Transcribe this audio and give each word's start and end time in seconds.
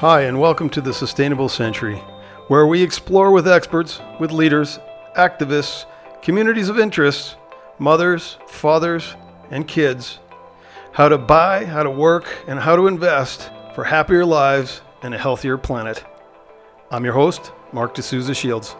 Hi, 0.00 0.20
and 0.20 0.38
welcome 0.38 0.70
to 0.70 0.80
the 0.80 0.94
Sustainable 0.94 1.48
Century, 1.48 1.96
where 2.46 2.68
we 2.68 2.84
explore 2.84 3.32
with 3.32 3.48
experts, 3.48 4.00
with 4.20 4.30
leaders, 4.30 4.78
activists, 5.16 5.86
communities 6.22 6.68
of 6.68 6.78
interest, 6.78 7.34
mothers, 7.80 8.36
fathers, 8.46 9.16
and 9.50 9.66
kids 9.66 10.20
how 10.92 11.08
to 11.08 11.18
buy, 11.18 11.64
how 11.64 11.82
to 11.82 11.90
work, 11.90 12.28
and 12.46 12.60
how 12.60 12.76
to 12.76 12.86
invest 12.86 13.50
for 13.74 13.82
happier 13.82 14.24
lives 14.24 14.82
and 15.02 15.16
a 15.16 15.18
healthier 15.18 15.58
planet. 15.58 16.04
I'm 16.92 17.04
your 17.04 17.14
host, 17.14 17.50
Marc 17.72 17.94
de 17.94 18.02
Sousa-Shields. 18.02 18.76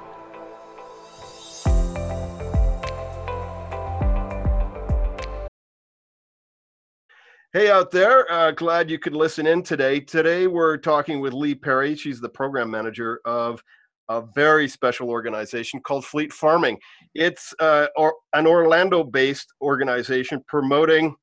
Hey 7.58 7.72
out 7.72 7.90
there, 7.90 8.30
uh, 8.30 8.52
glad 8.52 8.88
you 8.88 9.00
could 9.00 9.16
listen 9.16 9.44
in 9.44 9.64
today. 9.64 9.98
Today 9.98 10.46
we're 10.46 10.76
talking 10.76 11.18
with 11.18 11.32
Lee 11.32 11.56
Perry. 11.56 11.96
She's 11.96 12.20
the 12.20 12.28
program 12.28 12.70
manager 12.70 13.20
of 13.24 13.60
a 14.08 14.22
very 14.32 14.68
special 14.68 15.10
organization 15.10 15.80
called 15.80 16.04
Fleet 16.04 16.32
Farming. 16.32 16.78
It's 17.16 17.52
uh, 17.58 17.88
or, 17.96 18.14
an 18.32 18.46
Orlando 18.46 19.02
based 19.02 19.52
organization 19.60 20.40
promoting 20.46 21.16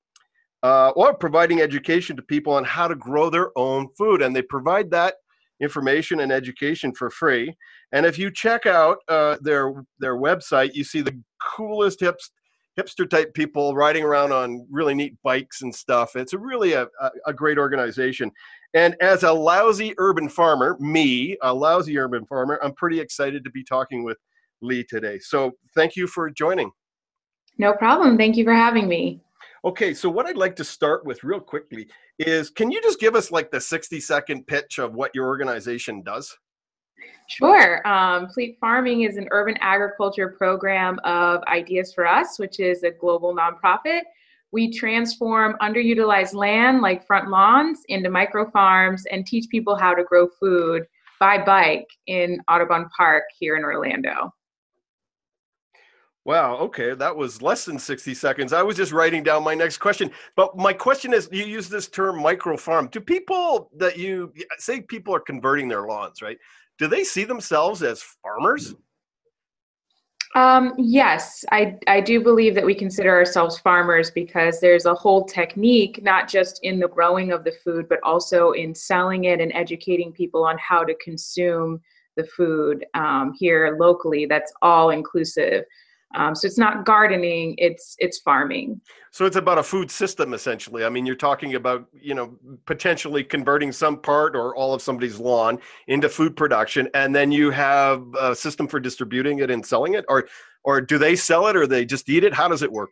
uh, 0.61 0.89
or 0.97 1.13
providing 1.13 1.61
education 1.61 2.17
to 2.17 2.21
people 2.21 2.51
on 2.51 2.65
how 2.65 2.89
to 2.89 2.95
grow 2.95 3.29
their 3.29 3.57
own 3.57 3.87
food. 3.97 4.21
And 4.21 4.35
they 4.35 4.41
provide 4.41 4.91
that 4.91 5.15
information 5.61 6.19
and 6.19 6.33
education 6.33 6.93
for 6.93 7.09
free. 7.09 7.55
And 7.93 8.05
if 8.05 8.19
you 8.19 8.29
check 8.29 8.65
out 8.65 8.97
uh, 9.07 9.37
their, 9.39 9.85
their 9.99 10.17
website, 10.17 10.73
you 10.73 10.83
see 10.83 10.99
the 10.99 11.17
coolest 11.55 12.01
hips 12.01 12.29
hipster 12.77 13.09
type 13.09 13.33
people 13.33 13.75
riding 13.75 14.03
around 14.03 14.31
on 14.31 14.65
really 14.69 14.93
neat 14.93 15.15
bikes 15.23 15.61
and 15.61 15.73
stuff. 15.73 16.15
It's 16.15 16.33
a 16.33 16.37
really 16.37 16.73
a, 16.73 16.87
a, 17.25 17.33
great 17.33 17.57
organization. 17.57 18.31
And 18.73 18.95
as 19.01 19.23
a 19.23 19.31
lousy 19.31 19.93
urban 19.97 20.27
farmer, 20.27 20.75
me, 20.79 21.37
a 21.41 21.53
lousy 21.53 21.97
urban 21.97 22.25
farmer, 22.25 22.59
I'm 22.61 22.73
pretty 22.73 22.99
excited 22.99 23.43
to 23.45 23.49
be 23.49 23.63
talking 23.63 24.03
with 24.03 24.17
Lee 24.61 24.83
today. 24.83 25.19
So 25.19 25.51
thank 25.73 25.95
you 25.95 26.07
for 26.07 26.29
joining. 26.29 26.71
No 27.57 27.73
problem. 27.73 28.17
Thank 28.17 28.35
you 28.35 28.43
for 28.43 28.53
having 28.53 28.87
me. 28.87 29.21
Okay, 29.63 29.93
so 29.93 30.09
what 30.09 30.25
I'd 30.25 30.37
like 30.37 30.55
to 30.57 30.63
start 30.63 31.05
with 31.05 31.23
real 31.23 31.39
quickly 31.39 31.87
is 32.19 32.49
can 32.49 32.69
you 32.69 32.81
just 32.81 32.99
give 32.99 33.15
us 33.15 33.31
like 33.31 33.49
the 33.49 33.59
60 33.59 33.99
second 33.99 34.45
pitch 34.45 34.77
of 34.79 34.93
what 34.93 35.11
your 35.15 35.25
organization 35.25 36.03
does? 36.03 36.35
Sure. 37.27 37.85
Um, 37.87 38.29
Fleet 38.29 38.57
Farming 38.59 39.01
is 39.01 39.17
an 39.17 39.27
urban 39.31 39.57
agriculture 39.59 40.29
program 40.29 40.99
of 41.03 41.41
Ideas 41.43 41.93
for 41.93 42.05
Us, 42.05 42.37
which 42.37 42.59
is 42.59 42.83
a 42.83 42.91
global 42.91 43.35
nonprofit. 43.35 44.01
We 44.51 44.71
transform 44.71 45.57
underutilized 45.61 46.33
land 46.33 46.81
like 46.81 47.05
front 47.05 47.29
lawns 47.29 47.81
into 47.89 48.09
micro 48.09 48.49
farms 48.51 49.03
and 49.11 49.25
teach 49.25 49.49
people 49.49 49.75
how 49.75 49.93
to 49.93 50.03
grow 50.03 50.27
food 50.39 50.83
by 51.19 51.43
bike 51.43 51.87
in 52.07 52.39
Audubon 52.47 52.87
Park 52.95 53.23
here 53.37 53.55
in 53.55 53.63
Orlando. 53.63 54.33
Wow, 56.25 56.55
okay, 56.57 56.95
that 56.95 57.15
was 57.15 57.43
less 57.43 57.65
than 57.65 57.77
60 57.77 58.15
seconds. 58.15 58.51
I 58.51 58.63
was 58.63 58.75
just 58.75 58.91
writing 58.91 59.21
down 59.21 59.43
my 59.43 59.53
next 59.53 59.77
question. 59.77 60.09
But 60.35 60.57
my 60.57 60.73
question 60.73 61.13
is 61.13 61.29
you 61.31 61.45
use 61.45 61.69
this 61.69 61.87
term 61.87 62.19
micro 62.19 62.57
farm. 62.57 62.89
Do 62.91 62.99
people 62.99 63.69
that 63.77 63.97
you 63.97 64.33
say 64.57 64.81
people 64.81 65.13
are 65.13 65.19
converting 65.19 65.67
their 65.67 65.85
lawns, 65.85 66.23
right? 66.23 66.37
Do 66.77 66.87
they 66.87 67.03
see 67.03 67.23
themselves 67.23 67.83
as 67.83 68.01
farmers? 68.01 68.75
Um, 70.35 70.73
yes, 70.77 71.45
I, 71.51 71.77
I 71.87 72.01
do 72.01 72.21
believe 72.21 72.55
that 72.55 72.65
we 72.65 72.75
consider 72.75 73.09
ourselves 73.09 73.57
farmers 73.57 74.11
because 74.11 74.59
there's 74.59 74.85
a 74.85 74.93
whole 74.93 75.23
technique, 75.23 76.03
not 76.03 76.27
just 76.27 76.59
in 76.61 76.77
the 76.77 76.89
growing 76.89 77.31
of 77.31 77.45
the 77.45 77.53
food, 77.63 77.87
but 77.87 77.99
also 78.03 78.51
in 78.51 78.75
selling 78.75 79.25
it 79.25 79.39
and 79.39 79.53
educating 79.53 80.11
people 80.11 80.43
on 80.43 80.57
how 80.57 80.83
to 80.83 80.93
consume 80.95 81.79
the 82.17 82.25
food 82.25 82.85
um, 82.95 83.33
here 83.39 83.77
locally. 83.79 84.25
That's 84.25 84.51
all 84.61 84.89
inclusive. 84.89 85.63
Um, 86.15 86.35
so 86.35 86.45
it's 86.47 86.57
not 86.57 86.85
gardening; 86.85 87.55
it's 87.57 87.95
it's 87.99 88.19
farming. 88.19 88.81
So 89.11 89.25
it's 89.25 89.35
about 89.35 89.57
a 89.57 89.63
food 89.63 89.89
system, 89.89 90.33
essentially. 90.33 90.83
I 90.83 90.89
mean, 90.89 91.05
you're 91.05 91.15
talking 91.15 91.55
about 91.55 91.87
you 91.93 92.13
know 92.13 92.37
potentially 92.65 93.23
converting 93.23 93.71
some 93.71 93.99
part 93.99 94.35
or 94.35 94.55
all 94.55 94.73
of 94.73 94.81
somebody's 94.81 95.19
lawn 95.19 95.59
into 95.87 96.09
food 96.09 96.35
production, 96.35 96.89
and 96.93 97.15
then 97.15 97.31
you 97.31 97.51
have 97.51 98.03
a 98.19 98.35
system 98.35 98.67
for 98.67 98.79
distributing 98.79 99.39
it 99.39 99.51
and 99.51 99.65
selling 99.65 99.93
it, 99.93 100.05
or 100.07 100.27
or 100.63 100.81
do 100.81 100.97
they 100.97 101.15
sell 101.15 101.47
it 101.47 101.55
or 101.55 101.67
they 101.67 101.85
just 101.85 102.09
eat 102.09 102.23
it? 102.23 102.33
How 102.33 102.47
does 102.47 102.61
it 102.61 102.71
work? 102.71 102.89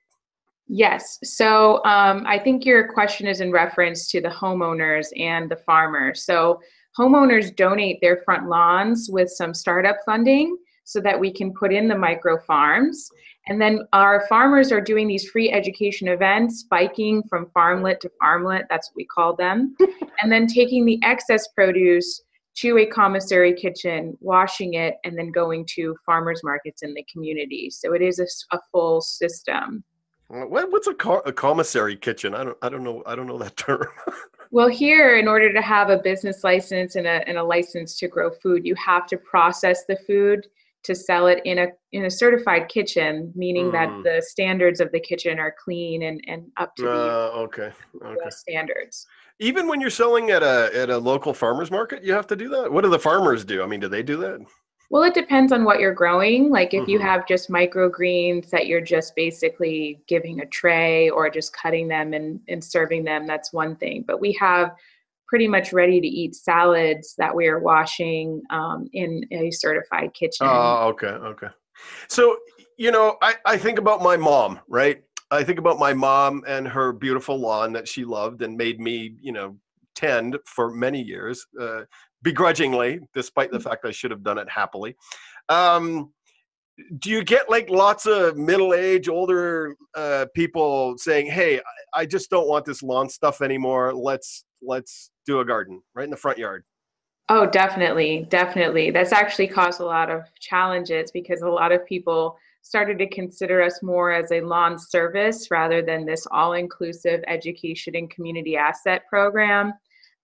Yes. 0.67 1.19
So 1.23 1.83
um, 1.83 2.23
I 2.25 2.39
think 2.39 2.65
your 2.65 2.91
question 2.93 3.27
is 3.27 3.41
in 3.41 3.51
reference 3.51 4.09
to 4.11 4.21
the 4.21 4.29
homeowners 4.29 5.07
and 5.19 5.51
the 5.51 5.57
farmers. 5.57 6.23
So 6.23 6.61
homeowners 6.97 7.55
donate 7.55 7.99
their 8.01 8.21
front 8.23 8.47
lawns 8.47 9.09
with 9.11 9.29
some 9.29 9.53
startup 9.53 9.97
funding 10.05 10.55
so 10.83 10.99
that 11.01 11.19
we 11.19 11.31
can 11.31 11.53
put 11.53 11.73
in 11.73 11.87
the 11.87 11.97
micro 11.97 12.37
farms. 12.39 13.09
And 13.47 13.59
then 13.59 13.87
our 13.91 14.25
farmers 14.27 14.71
are 14.71 14.81
doing 14.81 15.07
these 15.07 15.29
free 15.29 15.51
education 15.51 16.07
events, 16.07 16.63
biking 16.63 17.23
from 17.23 17.47
farmlet 17.55 17.99
to 18.01 18.11
farmlet, 18.21 18.65
that's 18.69 18.89
what 18.89 18.95
we 18.95 19.05
call 19.05 19.35
them, 19.35 19.75
and 20.21 20.31
then 20.31 20.47
taking 20.47 20.85
the 20.85 20.99
excess 21.03 21.47
produce 21.49 22.21
to 22.55 22.77
a 22.77 22.85
commissary 22.85 23.53
kitchen, 23.53 24.17
washing 24.21 24.75
it, 24.75 24.97
and 25.03 25.17
then 25.17 25.31
going 25.31 25.65
to 25.65 25.95
farmers 26.05 26.41
markets 26.43 26.83
in 26.83 26.93
the 26.93 27.03
community. 27.11 27.69
So 27.69 27.93
it 27.93 28.01
is 28.01 28.19
a, 28.19 28.27
a 28.55 28.59
full 28.71 29.01
system. 29.01 29.83
what's 30.27 30.87
a, 30.87 30.93
car, 30.93 31.23
a 31.25 31.33
commissary 31.33 31.95
kitchen? 31.95 32.35
I 32.35 32.43
don't, 32.43 32.57
I 32.61 32.69
don't 32.69 32.83
know. 32.83 33.01
I 33.05 33.15
don't 33.15 33.27
know 33.27 33.39
that 33.39 33.57
term. 33.57 33.87
well, 34.51 34.67
here, 34.67 35.17
in 35.17 35.27
order 35.27 35.51
to 35.51 35.61
have 35.61 35.89
a 35.89 35.97
business 35.97 36.43
license 36.43 36.95
and 36.95 37.07
a, 37.07 37.27
and 37.27 37.37
a 37.37 37.43
license 37.43 37.97
to 37.97 38.07
grow 38.07 38.29
food, 38.29 38.65
you 38.65 38.75
have 38.75 39.07
to 39.07 39.17
process 39.17 39.85
the 39.85 39.97
food 40.07 40.45
to 40.83 40.93
sell 40.93 41.27
it 41.27 41.41
in 41.45 41.59
a 41.59 41.67
in 41.91 42.05
a 42.05 42.11
certified 42.11 42.67
kitchen, 42.69 43.31
meaning 43.35 43.67
mm. 43.67 43.71
that 43.71 43.89
the 44.03 44.21
standards 44.21 44.79
of 44.79 44.91
the 44.91 44.99
kitchen 44.99 45.39
are 45.39 45.55
clean 45.63 46.03
and, 46.03 46.21
and 46.27 46.45
up 46.57 46.75
to 46.75 46.89
uh, 46.89 47.31
okay. 47.35 47.71
okay. 48.03 48.29
standards. 48.29 49.05
Even 49.39 49.67
when 49.67 49.81
you're 49.81 49.89
selling 49.89 50.29
at 50.31 50.43
a 50.43 50.71
at 50.75 50.89
a 50.89 50.97
local 50.97 51.33
farmers 51.33 51.71
market, 51.71 52.03
you 52.03 52.13
have 52.13 52.27
to 52.27 52.35
do 52.35 52.49
that. 52.49 52.71
What 52.71 52.83
do 52.83 52.89
the 52.89 52.99
farmers 52.99 53.45
do? 53.45 53.63
I 53.63 53.65
mean, 53.65 53.79
do 53.79 53.87
they 53.87 54.03
do 54.03 54.17
that? 54.17 54.39
Well, 54.89 55.03
it 55.03 55.15
depends 55.15 55.51
on 55.51 55.63
what 55.63 55.79
you're 55.79 55.93
growing. 55.93 56.51
Like 56.51 56.75
if 56.75 56.81
mm-hmm. 56.81 56.91
you 56.91 56.99
have 56.99 57.25
just 57.27 57.49
microgreens 57.49 58.51
that 58.51 58.67
you're 58.67 58.79
just 58.79 59.15
basically 59.15 60.03
giving 60.07 60.41
a 60.41 60.45
tray 60.45 61.09
or 61.09 61.31
just 61.31 61.55
cutting 61.55 61.87
them 61.87 62.13
and, 62.13 62.39
and 62.47 62.63
serving 62.63 63.03
them, 63.03 63.25
that's 63.25 63.51
one 63.51 63.75
thing. 63.77 64.03
But 64.05 64.21
we 64.21 64.33
have 64.33 64.75
pretty 65.33 65.47
much 65.47 65.73
ready 65.73 65.99
to 65.99 66.05
eat 66.05 66.35
salads 66.35 67.15
that 67.17 67.35
we 67.35 67.47
are 67.47 67.57
washing 67.57 68.39
um, 68.51 68.87
in 68.93 69.23
a 69.31 69.49
certified 69.49 70.13
kitchen. 70.13 70.45
Oh, 70.45 70.89
okay, 70.89 71.07
okay. 71.07 71.47
So, 72.07 72.37
you 72.77 72.91
know, 72.91 73.17
I, 73.19 73.33
I 73.43 73.57
think 73.57 73.79
about 73.79 74.03
my 74.03 74.15
mom, 74.15 74.59
right? 74.67 75.01
I 75.31 75.43
think 75.43 75.57
about 75.57 75.79
my 75.79 75.91
mom 75.91 76.43
and 76.47 76.67
her 76.67 76.93
beautiful 76.93 77.35
lawn 77.35 77.73
that 77.73 77.87
she 77.87 78.05
loved 78.05 78.43
and 78.43 78.55
made 78.55 78.79
me, 78.79 79.15
you 79.19 79.31
know, 79.31 79.57
tend 79.95 80.37
for 80.45 80.69
many 80.69 81.01
years, 81.01 81.43
uh, 81.59 81.81
begrudgingly, 82.21 82.99
despite 83.15 83.51
the 83.51 83.59
fact 83.59 83.85
I 83.85 83.91
should 83.91 84.11
have 84.11 84.21
done 84.21 84.37
it 84.37 84.47
happily. 84.47 84.95
Um, 85.49 86.13
do 86.99 87.09
you 87.09 87.23
get 87.23 87.49
like 87.49 87.71
lots 87.71 88.05
of 88.05 88.37
middle-aged, 88.37 89.09
older 89.09 89.75
uh, 89.95 90.27
people 90.35 90.95
saying, 90.99 91.27
"Hey, 91.27 91.59
I 91.95 92.05
just 92.05 92.29
don't 92.29 92.47
want 92.47 92.65
this 92.65 92.81
lawn 92.81 93.09
stuff 93.09 93.41
anymore. 93.41 93.93
Let's 93.93 94.43
let's 94.61 95.11
do 95.25 95.39
a 95.39 95.45
garden 95.45 95.81
right 95.95 96.03
in 96.03 96.09
the 96.09 96.17
front 96.17 96.37
yard. 96.37 96.63
Oh, 97.29 97.45
definitely, 97.45 98.27
definitely. 98.29 98.91
That's 98.91 99.13
actually 99.13 99.47
caused 99.47 99.79
a 99.79 99.85
lot 99.85 100.09
of 100.09 100.23
challenges 100.39 101.11
because 101.11 101.41
a 101.41 101.49
lot 101.49 101.71
of 101.71 101.85
people 101.85 102.37
started 102.61 102.97
to 102.97 103.09
consider 103.09 103.61
us 103.61 103.81
more 103.81 104.11
as 104.11 104.31
a 104.31 104.41
lawn 104.41 104.77
service 104.77 105.49
rather 105.49 105.81
than 105.81 106.05
this 106.05 106.25
all-inclusive 106.31 107.21
education 107.27 107.95
and 107.95 108.09
community 108.09 108.55
asset 108.55 109.03
program. 109.09 109.73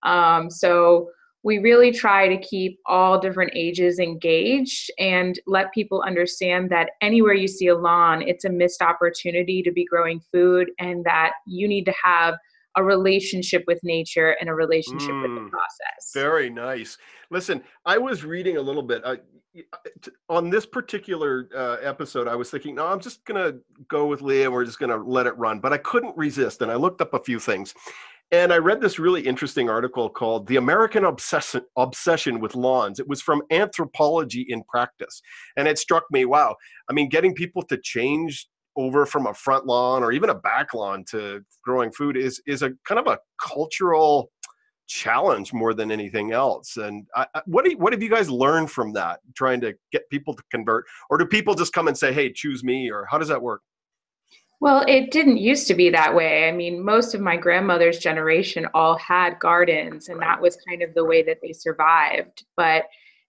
Um, 0.03 0.49
so 0.49 1.09
we 1.43 1.59
really 1.59 1.91
try 1.91 2.27
to 2.27 2.37
keep 2.37 2.79
all 2.85 3.19
different 3.19 3.51
ages 3.55 3.99
engaged 3.99 4.91
and 4.99 5.39
let 5.47 5.73
people 5.73 6.01
understand 6.01 6.69
that 6.69 6.91
anywhere 7.01 7.33
you 7.33 7.47
see 7.47 7.67
a 7.67 7.75
lawn, 7.75 8.21
it's 8.21 8.43
a 8.43 8.49
missed 8.49 8.81
opportunity 8.81 9.61
to 9.61 9.71
be 9.71 9.85
growing 9.85 10.21
food 10.33 10.69
and 10.79 11.03
that 11.05 11.31
you 11.47 11.67
need 11.67 11.85
to 11.85 11.93
have 12.03 12.35
a 12.75 12.83
relationship 12.83 13.63
with 13.67 13.79
nature 13.83 14.35
and 14.39 14.49
a 14.49 14.53
relationship 14.53 15.11
mm, 15.11 15.21
with 15.21 15.35
the 15.35 15.41
mm, 15.41 15.49
process. 15.49 16.11
Very 16.13 16.49
nice. 16.49 16.97
Listen, 17.31 17.63
I 17.85 17.97
was 17.97 18.23
reading 18.23 18.57
a 18.57 18.61
little 18.61 18.83
bit. 18.83 19.01
Uh, 19.03 19.17
on 20.29 20.49
this 20.49 20.65
particular 20.65 21.49
uh, 21.55 21.77
episode, 21.81 22.27
I 22.27 22.35
was 22.35 22.51
thinking, 22.51 22.75
no, 22.75 22.87
I'm 22.87 22.99
just 22.99 23.25
going 23.25 23.43
to 23.43 23.59
go 23.87 24.05
with 24.05 24.21
Leah. 24.21 24.49
We're 24.49 24.65
just 24.65 24.79
going 24.79 24.91
to 24.91 24.97
let 24.97 25.25
it 25.25 25.37
run. 25.37 25.59
But 25.59 25.73
I 25.73 25.77
couldn't 25.77 26.15
resist. 26.15 26.61
And 26.61 26.71
I 26.71 26.75
looked 26.75 27.01
up 27.01 27.13
a 27.13 27.19
few 27.19 27.39
things. 27.39 27.73
And 28.31 28.53
I 28.53 28.57
read 28.57 28.79
this 28.79 28.99
really 28.99 29.21
interesting 29.21 29.69
article 29.69 30.07
called 30.07 30.45
The 30.45 30.57
American 30.57 31.03
Obsession, 31.05 31.61
Obsession 31.77 32.39
with 32.39 32.53
Lawns. 32.55 32.99
It 32.99 33.07
was 33.07 33.23
from 33.23 33.41
Anthropology 33.49 34.45
in 34.47 34.63
Practice. 34.65 35.21
And 35.57 35.67
it 35.67 35.79
struck 35.79 36.03
me 36.11 36.25
wow, 36.25 36.55
I 36.89 36.93
mean, 36.93 37.09
getting 37.09 37.33
people 37.33 37.63
to 37.63 37.77
change 37.77 38.47
over 38.79 39.05
from 39.05 39.27
a 39.27 39.33
front 39.33 39.65
lawn 39.65 40.03
or 40.03 40.11
even 40.11 40.29
a 40.29 40.35
back 40.35 40.73
lawn 40.73 41.03
to 41.11 41.41
growing 41.63 41.91
food 41.91 42.15
is 42.15 42.41
is 42.47 42.61
a 42.61 42.71
kind 42.87 42.99
of 42.99 43.07
a 43.07 43.19
cultural 43.45 44.31
challenge 44.87 45.53
more 45.53 45.73
than 45.73 45.91
anything 45.91 46.31
else. 46.31 46.77
And 46.77 47.05
I, 47.15 47.27
I, 47.35 47.41
what 47.45 47.63
do 47.63 47.71
you, 47.71 47.77
what 47.77 47.93
have 47.93 48.01
you 48.01 48.09
guys 48.09 48.29
learned 48.29 48.71
from 48.71 48.93
that? 48.93 49.19
Trying 49.35 49.61
to 49.61 49.73
get 49.91 50.09
people 50.09 50.33
to 50.33 50.43
convert, 50.49 50.85
or 51.09 51.17
do 51.17 51.25
people 51.25 51.55
just 51.55 51.73
come 51.73 51.87
and 51.87 51.97
say, 51.97 52.13
"Hey, 52.13 52.31
choose 52.31 52.63
me," 52.63 52.89
or 52.89 53.05
how 53.09 53.17
does 53.17 53.27
that 53.27 53.41
work? 53.41 53.61
Well, 54.61 54.83
it 54.87 55.11
didn't 55.11 55.37
used 55.37 55.67
to 55.67 55.73
be 55.73 55.89
that 55.91 56.13
way. 56.13 56.49
I 56.49 56.51
mean, 56.51 56.83
most 56.83 57.15
of 57.15 57.21
my 57.21 57.37
grandmother's 57.37 57.99
generation 57.99 58.67
all 58.73 58.97
had 58.97 59.39
gardens, 59.39 60.09
and 60.09 60.21
that 60.21 60.41
was 60.41 60.57
kind 60.67 60.81
of 60.81 60.93
the 60.93 61.05
way 61.05 61.23
that 61.23 61.37
they 61.41 61.53
survived. 61.53 62.43
But 62.57 62.83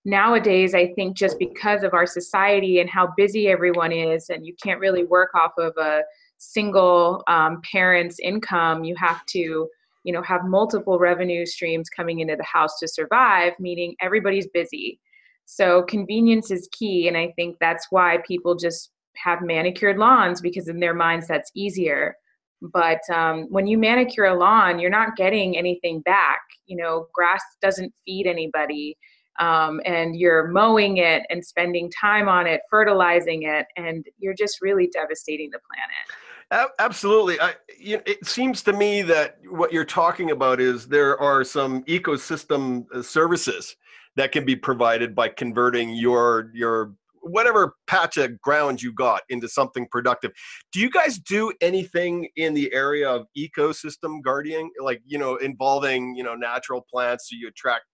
nowadays, 0.04 0.74
I 0.74 0.92
think 0.94 1.16
just 1.16 1.38
because 1.38 1.82
of 1.82 1.94
our 1.94 2.06
society 2.06 2.80
and 2.80 2.88
how 2.88 3.12
busy 3.16 3.48
everyone 3.48 3.92
is, 3.92 4.30
and 4.30 4.46
you 4.46 4.54
can't 4.62 4.80
really 4.80 5.04
work 5.04 5.30
off 5.34 5.52
of 5.58 5.76
a 5.76 6.02
single 6.38 7.22
um, 7.28 7.60
parent's 7.70 8.18
income, 8.20 8.84
you 8.84 8.94
have 8.96 9.24
to 9.26 9.68
you 10.04 10.12
know 10.12 10.22
have 10.22 10.44
multiple 10.44 10.98
revenue 10.98 11.44
streams 11.44 11.88
coming 11.88 12.20
into 12.20 12.36
the 12.36 12.44
house 12.44 12.78
to 12.78 12.88
survive 12.88 13.52
meaning 13.58 13.94
everybody's 14.00 14.48
busy. 14.48 14.98
So 15.44 15.82
convenience 15.82 16.50
is 16.50 16.68
key 16.72 17.08
and 17.08 17.16
i 17.16 17.32
think 17.36 17.56
that's 17.60 17.88
why 17.90 18.18
people 18.26 18.54
just 18.54 18.92
have 19.16 19.42
manicured 19.42 19.98
lawns 19.98 20.40
because 20.40 20.68
in 20.68 20.80
their 20.80 20.94
minds 20.94 21.26
that's 21.26 21.50
easier. 21.54 22.14
But 22.62 23.00
um, 23.12 23.46
when 23.50 23.66
you 23.66 23.78
manicure 23.78 24.26
a 24.26 24.34
lawn 24.34 24.78
you're 24.78 24.90
not 24.90 25.16
getting 25.16 25.56
anything 25.56 26.00
back. 26.00 26.40
You 26.66 26.76
know 26.76 27.08
grass 27.12 27.42
doesn't 27.60 27.92
feed 28.06 28.26
anybody 28.26 28.96
um, 29.38 29.80
and 29.84 30.16
you're 30.16 30.48
mowing 30.48 30.98
it 30.98 31.22
and 31.30 31.44
spending 31.44 31.90
time 31.98 32.28
on 32.28 32.46
it 32.46 32.60
fertilizing 32.68 33.44
it 33.44 33.66
and 33.76 34.04
you're 34.18 34.34
just 34.34 34.60
really 34.60 34.88
devastating 34.92 35.50
the 35.50 35.60
planet. 35.68 36.70
Absolutely. 36.80 37.40
I, 37.40 37.54
it 37.78 38.26
seems 38.26 38.62
to 38.64 38.72
me 38.72 39.02
that 39.02 39.38
what 39.48 39.72
you're 39.72 39.84
talking 39.84 40.32
about 40.32 40.60
is 40.60 40.88
there 40.88 41.18
are 41.20 41.44
some 41.44 41.84
ecosystem 41.84 42.86
uh, 42.92 43.02
services 43.02 43.76
that 44.16 44.32
can 44.32 44.44
be 44.44 44.56
provided 44.56 45.14
by 45.14 45.28
converting 45.28 45.90
your 45.90 46.50
your 46.52 46.94
whatever 47.22 47.74
patch 47.86 48.16
of 48.16 48.40
ground 48.40 48.82
you 48.82 48.92
got 48.92 49.22
into 49.28 49.46
something 49.46 49.86
productive. 49.90 50.32
Do 50.72 50.80
you 50.80 50.90
guys 50.90 51.18
do 51.18 51.52
anything 51.60 52.28
in 52.36 52.54
the 52.54 52.72
area 52.72 53.08
of 53.08 53.26
ecosystem 53.38 54.22
guarding, 54.22 54.70
like 54.82 55.02
you 55.06 55.18
know, 55.18 55.36
involving 55.36 56.16
you 56.16 56.24
know 56.24 56.34
natural 56.34 56.84
plants? 56.92 57.28
So 57.30 57.36
you 57.38 57.48
attract 57.48 57.84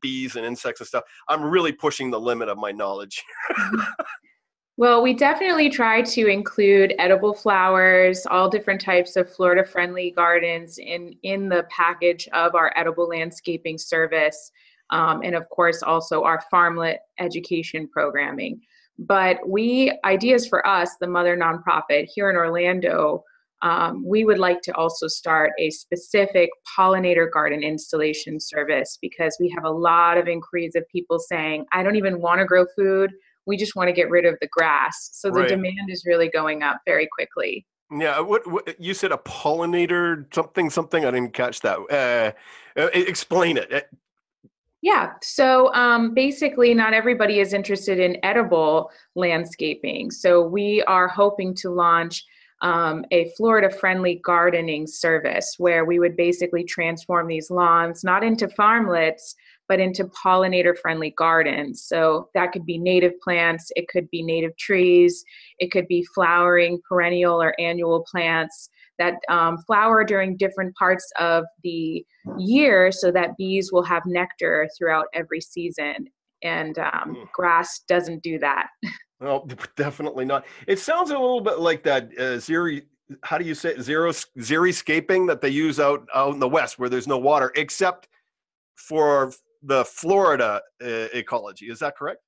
bees 0.00 0.36
and 0.36 0.46
insects 0.46 0.80
and 0.80 0.88
stuff? 0.88 1.04
I'm 1.28 1.44
really 1.44 1.72
pushing 1.72 2.10
the 2.10 2.20
limit 2.20 2.48
of 2.48 2.58
my 2.58 2.72
knowledge. 2.72 3.22
Well, 4.76 5.02
we 5.02 5.12
definitely 5.12 5.68
try 5.68 6.00
to 6.00 6.26
include 6.26 6.94
edible 6.98 7.34
flowers, 7.34 8.24
all 8.24 8.48
different 8.48 8.80
types 8.80 9.14
of 9.16 9.30
Florida 9.30 9.62
friendly 9.62 10.10
gardens 10.10 10.78
in, 10.78 11.14
in 11.22 11.50
the 11.50 11.66
package 11.68 12.26
of 12.32 12.54
our 12.54 12.72
edible 12.76 13.06
landscaping 13.06 13.76
service 13.76 14.50
um, 14.90 15.22
and 15.22 15.34
of 15.34 15.48
course 15.48 15.82
also 15.82 16.22
our 16.22 16.42
farmlet 16.52 16.96
education 17.18 17.88
programming. 17.88 18.60
But 18.98 19.46
we, 19.48 19.98
Ideas 20.04 20.46
for 20.46 20.66
Us, 20.66 20.96
the 21.00 21.06
mother 21.06 21.36
nonprofit 21.36 22.06
here 22.12 22.28
in 22.28 22.36
Orlando, 22.36 23.24
um, 23.62 24.04
we 24.06 24.24
would 24.24 24.38
like 24.38 24.62
to 24.62 24.74
also 24.74 25.06
start 25.06 25.52
a 25.58 25.70
specific 25.70 26.50
pollinator 26.78 27.30
garden 27.30 27.62
installation 27.62 28.40
service 28.40 28.98
because 29.00 29.36
we 29.40 29.48
have 29.54 29.64
a 29.64 29.70
lot 29.70 30.16
of 30.16 30.28
inquiries 30.28 30.74
of 30.74 30.88
people 30.88 31.18
saying, 31.18 31.66
I 31.72 31.82
don't 31.82 31.96
even 31.96 32.20
want 32.20 32.40
to 32.40 32.46
grow 32.46 32.64
food. 32.76 33.12
We 33.46 33.56
just 33.56 33.76
want 33.76 33.88
to 33.88 33.92
get 33.92 34.10
rid 34.10 34.24
of 34.24 34.36
the 34.40 34.48
grass. 34.50 35.10
So 35.12 35.28
the 35.28 35.40
right. 35.40 35.48
demand 35.48 35.90
is 35.90 36.04
really 36.06 36.30
going 36.30 36.62
up 36.62 36.80
very 36.86 37.08
quickly. 37.12 37.66
Yeah, 37.90 38.20
what, 38.20 38.46
what, 38.46 38.80
you 38.80 38.94
said 38.94 39.10
a 39.10 39.16
pollinator 39.16 40.32
something 40.32 40.70
something 40.70 41.04
I 41.04 41.10
didn't 41.10 41.32
catch 41.32 41.60
that. 41.60 41.78
Uh, 41.90 42.80
uh 42.80 42.86
explain 42.92 43.56
it. 43.56 43.88
Yeah. 44.82 45.12
So 45.22 45.72
um, 45.74 46.14
basically, 46.14 46.72
not 46.72 46.94
everybody 46.94 47.40
is 47.40 47.52
interested 47.52 47.98
in 47.98 48.16
edible 48.22 48.90
landscaping. 49.14 50.10
So 50.10 50.40
we 50.42 50.82
are 50.84 51.08
hoping 51.08 51.54
to 51.56 51.70
launch 51.70 52.24
um, 52.62 53.04
a 53.10 53.30
Florida 53.36 53.70
friendly 53.70 54.20
gardening 54.24 54.86
service 54.86 55.54
where 55.58 55.84
we 55.84 55.98
would 55.98 56.16
basically 56.16 56.64
transform 56.64 57.26
these 57.26 57.50
lawns 57.50 58.04
not 58.04 58.22
into 58.22 58.48
farmlets, 58.48 59.34
but 59.68 59.80
into 59.80 60.04
pollinator 60.06 60.76
friendly 60.76 61.14
gardens. 61.16 61.84
So 61.84 62.28
that 62.34 62.52
could 62.52 62.66
be 62.66 62.76
native 62.76 63.12
plants, 63.20 63.70
it 63.76 63.88
could 63.88 64.10
be 64.10 64.22
native 64.22 64.56
trees, 64.56 65.24
it 65.58 65.70
could 65.70 65.86
be 65.86 66.04
flowering 66.14 66.80
perennial 66.88 67.40
or 67.40 67.54
annual 67.58 68.04
plants 68.10 68.68
that 68.98 69.14
um, 69.28 69.58
flower 69.66 70.04
during 70.04 70.36
different 70.36 70.74
parts 70.74 71.10
of 71.18 71.44
the 71.62 72.04
year 72.36 72.92
so 72.92 73.10
that 73.10 73.36
bees 73.38 73.70
will 73.72 73.82
have 73.82 74.02
nectar 74.06 74.68
throughout 74.76 75.06
every 75.14 75.40
season. 75.40 76.06
And 76.42 76.78
um, 76.78 77.16
mm. 77.16 77.32
grass 77.32 77.80
doesn't 77.88 78.22
do 78.22 78.38
that. 78.40 78.68
Well, 79.20 79.48
definitely 79.76 80.24
not. 80.24 80.46
It 80.66 80.78
sounds 80.78 81.10
a 81.10 81.14
little 81.14 81.40
bit 81.40 81.58
like 81.60 81.82
that 81.84 82.10
uh, 82.18 82.38
zero. 82.38 82.80
How 83.22 83.38
do 83.38 83.44
you 83.44 83.54
say 83.54 83.70
it? 83.70 83.82
zero 83.82 84.10
xeriscaping 84.10 85.26
that 85.26 85.40
they 85.40 85.48
use 85.48 85.80
out 85.80 86.06
out 86.14 86.32
in 86.32 86.40
the 86.40 86.48
west 86.48 86.78
where 86.78 86.88
there's 86.88 87.08
no 87.08 87.18
water, 87.18 87.52
except 87.56 88.08
for 88.76 89.32
the 89.62 89.84
Florida 89.84 90.62
uh, 90.82 91.06
ecology. 91.12 91.66
Is 91.66 91.80
that 91.80 91.96
correct? 91.96 92.22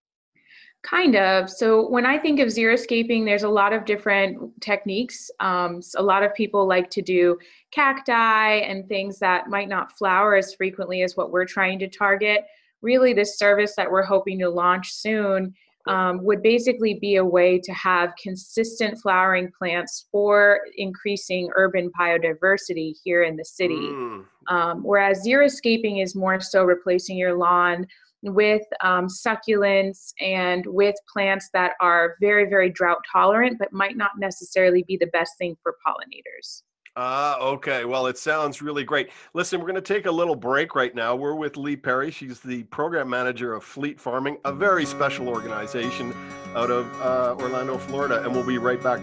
Kind 0.83 1.15
of. 1.15 1.49
So 1.49 1.89
when 1.89 2.05
I 2.05 2.19
think 2.19 2.41
of 2.41 2.49
xeriscaping, 2.49 3.25
there's 3.25 3.45
a 3.45 3.49
lot 3.49 3.73
of 3.73 3.85
different 3.85 4.61
techniques. 4.61 5.31
Um, 5.39 5.81
a 5.97 6.03
lot 6.03 6.25
of 6.25 6.35
people 6.35 6.67
like 6.67 6.91
to 6.91 7.03
do 7.03 7.39
cacti 7.71 8.55
and 8.57 8.89
things 8.89 9.21
that 9.21 9.49
might 9.49 9.69
not 9.69 9.97
flower 9.97 10.35
as 10.35 10.55
frequently 10.55 11.03
as 11.03 11.17
what 11.17 11.31
we're 11.31 11.45
trying 11.45 11.79
to 11.79 11.89
target. 11.89 12.45
Really, 12.83 13.13
this 13.13 13.39
service 13.39 13.77
that 13.77 13.89
we're 13.89 14.03
hoping 14.03 14.41
to 14.41 14.51
launch 14.51 14.93
soon 14.93 15.55
um, 15.87 16.23
would 16.23 16.43
basically 16.43 16.95
be 16.95 17.17
a 17.17 17.25
way 17.25 17.59
to 17.59 17.73
have 17.73 18.13
consistent 18.23 18.99
flowering 19.01 19.51
plants 19.59 20.07
for 20.13 20.61
increasing 20.77 21.51
urban 21.57 21.91
biodiversity 21.99 22.95
here 23.03 23.25
in 23.25 23.37
the 23.37 23.45
city. 23.45 23.75
Mm. 23.75 24.25
Um, 24.49 24.83
whereas 24.83 25.27
xeriscaping 25.27 26.03
is 26.03 26.15
more 26.15 26.41
so 26.41 26.65
replacing 26.65 27.17
your 27.17 27.37
lawn 27.37 27.87
with 28.23 28.63
um, 28.83 29.09
succulents 29.09 30.13
and 30.21 30.65
with 30.67 30.95
plants 31.13 31.51
that 31.53 31.73
are 31.81 32.17
very, 32.21 32.49
very 32.49 32.71
drought 32.71 33.03
tolerant, 33.11 33.59
but 33.59 33.73
might 33.73 33.97
not 33.97 34.13
necessarily 34.19 34.85
be 34.87 34.97
the 34.97 35.09
best 35.09 35.33
thing 35.39 35.57
for 35.63 35.75
pollinators. 35.85 36.63
Ah, 36.95 37.39
okay. 37.39 37.87
Well, 37.87 38.07
it 38.07 38.19
sounds 38.19 38.61
really 38.61 38.85
great. 38.85 39.11
Listen, 39.33 39.61
we're 39.61 39.67
going 39.67 39.77
to 39.77 39.81
take 39.81 40.05
a 40.05 40.11
little 40.11 40.37
break 40.37 40.75
right 40.75 40.95
now. 40.95 41.17
We're 41.17 41.35
with 41.35 41.57
Lee 41.57 41.77
Perry. 41.77 42.11
She's 42.11 42.41
the 42.41 42.65
program 42.65 43.09
manager 43.09 43.55
of 43.55 43.65
Fleet 43.65 43.99
Farming, 43.99 44.37
a 44.45 44.53
very 44.53 44.85
special 44.85 45.29
organization 45.29 46.15
out 46.55 46.71
of 46.71 46.87
uh, 47.01 47.35
Orlando, 47.43 47.79
Florida, 47.79 48.23
and 48.23 48.33
we'll 48.35 48.47
be 48.47 48.59
right 48.59 48.83
back. 48.83 49.01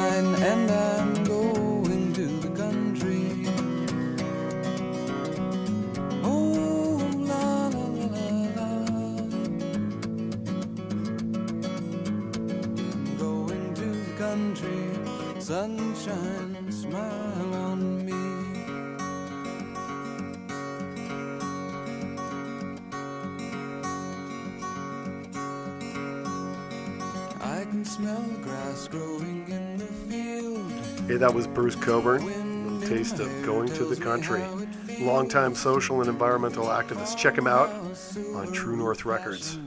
and 0.00 0.69
that 31.16 31.32
was 31.32 31.46
Bruce 31.46 31.74
Cockburn. 31.74 32.22
A 32.22 32.26
little 32.26 32.88
taste 32.88 33.20
of 33.20 33.28
going 33.44 33.68
to 33.68 33.84
the 33.84 33.96
country. 33.96 34.42
longtime 35.00 35.54
social 35.54 36.00
and 36.00 36.08
environmental 36.10 36.66
activist. 36.66 37.16
Check 37.16 37.36
him 37.36 37.46
out 37.46 37.70
on 38.34 38.52
True 38.52 38.76
North 38.76 39.04
Records. 39.04 39.58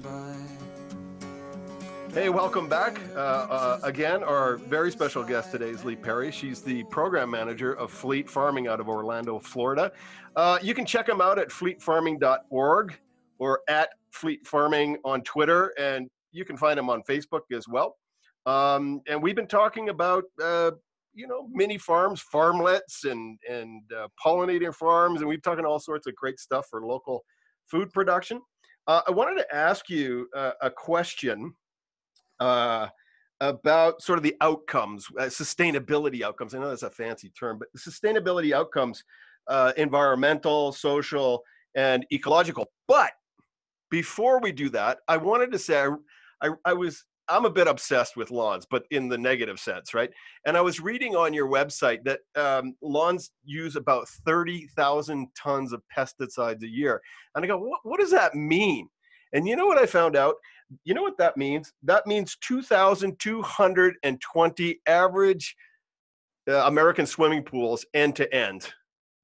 Hey, 2.14 2.30
welcome 2.30 2.70
back. 2.70 3.02
Uh, 3.16 3.18
uh, 3.18 3.80
again, 3.82 4.24
our 4.24 4.58
very 4.58 4.92
special 4.92 5.24
guest 5.24 5.52
today 5.52 5.70
is 5.70 5.84
Lee 5.84 5.96
Perry. 5.96 6.32
She's 6.32 6.62
the 6.62 6.84
program 6.86 7.32
manager 7.32 7.74
of 7.74 7.90
Fleet 7.92 8.30
Farming 8.30 8.68
out 8.68 8.80
of 8.80 8.88
Orlando, 8.88 9.40
Florida. 9.40 9.92
Uh, 10.36 10.60
you 10.62 10.76
can 10.76 10.86
check 10.86 11.08
them 11.08 11.22
out 11.22 11.40
at 11.40 11.50
fleetfarming.org 11.50 12.94
or 13.40 13.62
at 13.68 13.90
Fleet 14.12 14.46
Farming 14.46 14.98
on 15.04 15.24
Twitter, 15.24 15.74
and 15.80 16.08
you 16.32 16.46
can 16.46 16.56
find 16.56 16.78
them 16.78 16.90
on 16.92 17.02
Facebook 17.02 17.42
as 17.52 17.68
well. 17.68 17.98
Um, 18.46 19.02
and 19.08 19.24
we've 19.24 19.36
been 19.36 19.48
talking 19.48 19.90
about, 19.90 20.26
uh, 20.42 20.72
you 21.14 21.28
know, 21.28 21.48
mini 21.52 21.78
farms, 21.78 22.24
farmlets, 22.34 23.04
and 23.04 23.38
and 23.50 23.82
uh, 23.96 24.08
farms, 24.74 25.22
and 25.22 25.30
we've 25.30 25.42
talking 25.42 25.66
all 25.66 25.80
sorts 25.80 26.08
of 26.08 26.16
great 26.16 26.40
stuff 26.40 26.66
for 26.70 26.86
local 26.86 27.24
food 27.70 27.92
production. 27.92 28.42
Uh, 28.88 29.02
I 29.08 29.12
wanted 29.12 29.38
to 29.38 29.56
ask 29.56 29.90
you 29.90 30.28
a 30.62 30.70
question 30.70 31.54
uh, 32.40 32.88
about 33.40 34.02
sort 34.02 34.18
of 34.18 34.24
the 34.24 34.36
outcomes, 34.42 35.08
uh, 35.20 35.24
sustainability 35.24 36.22
outcomes. 36.22 36.54
I 36.54 36.60
know 36.60 36.70
that's 36.70 36.84
a 36.84 36.90
fancy 36.90 37.32
term, 37.38 37.60
but 37.60 37.68
sustainability 37.78 38.54
outcomes, 38.54 39.04
uh, 39.48 39.74
environmental, 39.78 40.72
social, 40.72 41.44
and 41.76 42.06
ecological. 42.12 42.66
But 42.88 43.12
before 43.90 44.40
we 44.40 44.52
do 44.52 44.70
that, 44.70 45.00
I 45.08 45.18
wanted 45.18 45.52
to 45.52 45.60
say 45.60 45.82
I, 45.82 45.90
I, 46.42 46.50
I 46.66 46.74
was 46.74 47.06
I'm 47.30 47.46
a 47.46 47.50
bit 47.50 47.68
obsessed 47.68 48.18
with 48.18 48.32
lawns, 48.32 48.66
but 48.70 48.84
in 48.92 49.08
the 49.08 49.18
negative 49.18 49.60
sense, 49.60 49.94
right? 49.94 50.10
And 50.46 50.58
I 50.58 50.62
was 50.62 50.80
reading 50.80 51.16
on 51.16 51.34
your 51.34 51.48
website 51.48 52.04
that 52.04 52.20
um, 52.36 52.76
lawns 52.82 53.32
use 53.44 53.76
about 53.76 54.08
30,000 54.26 55.28
tons 55.42 55.74
of 55.74 55.82
pesticides 55.96 56.64
a 56.64 56.68
year. 56.68 57.02
And 57.36 57.46
I 57.46 57.48
go, 57.48 57.58
what, 57.58 57.80
what 57.84 58.00
does 58.00 58.12
that 58.12 58.36
mean? 58.36 58.90
And 59.34 59.48
you 59.48 59.56
know 59.56 59.66
what 59.66 59.78
I 59.78 59.86
found 59.86 60.16
out? 60.16 60.36
You 60.84 60.94
know 60.94 61.02
what 61.02 61.18
that 61.18 61.38
means? 61.38 61.74
That 61.84 62.06
means 62.08 62.38
2,220 62.42 64.80
average 64.88 65.56
uh, 66.50 66.64
American 66.66 67.06
swimming 67.06 67.44
pools 67.44 67.86
end 67.94 68.16
to 68.18 68.34
end. 68.34 68.74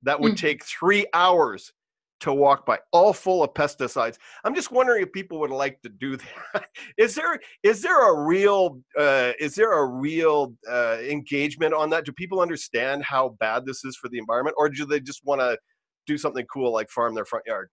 That 0.03 0.21
would 0.21 0.33
mm. 0.33 0.37
take 0.37 0.63
three 0.63 1.07
hours 1.13 1.73
to 2.21 2.33
walk 2.33 2.65
by, 2.65 2.79
all 2.91 3.13
full 3.13 3.43
of 3.43 3.53
pesticides. 3.53 4.17
I'm 4.43 4.53
just 4.53 4.71
wondering 4.71 5.03
if 5.03 5.11
people 5.11 5.39
would 5.39 5.51
like 5.51 5.81
to 5.81 5.89
do 5.89 6.17
that. 6.53 6.67
is 6.97 7.15
there 7.15 7.39
is 7.63 7.81
there 7.81 8.11
a 8.11 8.21
real 8.21 8.81
uh, 8.97 9.33
is 9.39 9.55
there 9.55 9.73
a 9.73 9.85
real 9.85 10.53
uh, 10.69 10.97
engagement 11.01 11.73
on 11.73 11.89
that? 11.91 12.05
Do 12.05 12.11
people 12.11 12.41
understand 12.41 13.03
how 13.03 13.37
bad 13.39 13.65
this 13.65 13.85
is 13.85 13.95
for 13.95 14.09
the 14.09 14.17
environment, 14.17 14.55
or 14.57 14.69
do 14.69 14.85
they 14.85 14.99
just 14.99 15.23
want 15.25 15.41
to 15.41 15.57
do 16.07 16.17
something 16.17 16.45
cool 16.51 16.71
like 16.71 16.89
farm 16.89 17.15
their 17.15 17.25
front 17.25 17.45
yard? 17.45 17.69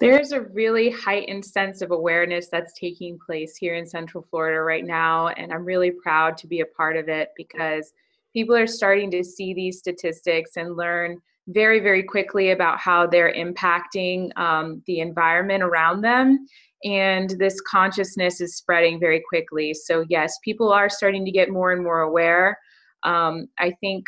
There's 0.00 0.32
a 0.32 0.40
really 0.40 0.90
heightened 0.90 1.44
sense 1.44 1.80
of 1.80 1.92
awareness 1.92 2.48
that's 2.48 2.72
taking 2.72 3.18
place 3.24 3.56
here 3.56 3.76
in 3.76 3.86
Central 3.86 4.26
Florida 4.28 4.60
right 4.60 4.84
now, 4.84 5.28
and 5.28 5.52
I'm 5.52 5.64
really 5.64 5.92
proud 5.92 6.36
to 6.38 6.48
be 6.48 6.60
a 6.60 6.66
part 6.66 6.96
of 6.96 7.08
it 7.08 7.30
because 7.36 7.92
people 8.32 8.56
are 8.56 8.66
starting 8.66 9.10
to 9.12 9.22
see 9.22 9.54
these 9.54 9.78
statistics 9.78 10.56
and 10.56 10.76
learn 10.76 11.22
very, 11.48 11.80
very 11.80 12.02
quickly 12.02 12.50
about 12.50 12.78
how 12.78 13.06
they're 13.06 13.34
impacting 13.34 14.36
um, 14.38 14.82
the 14.86 15.00
environment 15.00 15.62
around 15.62 16.00
them. 16.00 16.46
And 16.84 17.30
this 17.38 17.60
consciousness 17.62 18.40
is 18.40 18.56
spreading 18.56 19.00
very 19.00 19.22
quickly. 19.28 19.74
So, 19.74 20.04
yes, 20.08 20.38
people 20.44 20.72
are 20.72 20.90
starting 20.90 21.24
to 21.24 21.30
get 21.30 21.50
more 21.50 21.72
and 21.72 21.82
more 21.82 22.00
aware. 22.00 22.58
Um, 23.04 23.46
I 23.58 23.72
think 23.80 24.06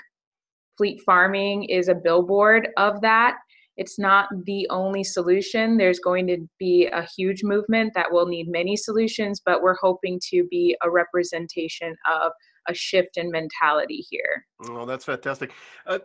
fleet 0.76 1.00
farming 1.04 1.64
is 1.64 1.88
a 1.88 1.94
billboard 1.94 2.68
of 2.76 3.00
that. 3.00 3.36
It's 3.76 3.98
not 3.98 4.28
the 4.44 4.66
only 4.70 5.04
solution. 5.04 5.76
There's 5.76 5.98
going 5.98 6.26
to 6.28 6.38
be 6.58 6.86
a 6.86 7.06
huge 7.16 7.42
movement 7.42 7.92
that 7.94 8.10
will 8.10 8.26
need 8.26 8.48
many 8.48 8.76
solutions, 8.76 9.40
but 9.44 9.62
we're 9.62 9.76
hoping 9.80 10.18
to 10.30 10.46
be 10.50 10.76
a 10.82 10.90
representation 10.90 11.94
of 12.10 12.32
a 12.68 12.74
shift 12.74 13.16
in 13.16 13.30
mentality 13.30 14.04
here. 14.10 14.46
Oh, 14.68 14.86
that's 14.86 15.04
fantastic. 15.04 15.52
Uh, 15.86 15.98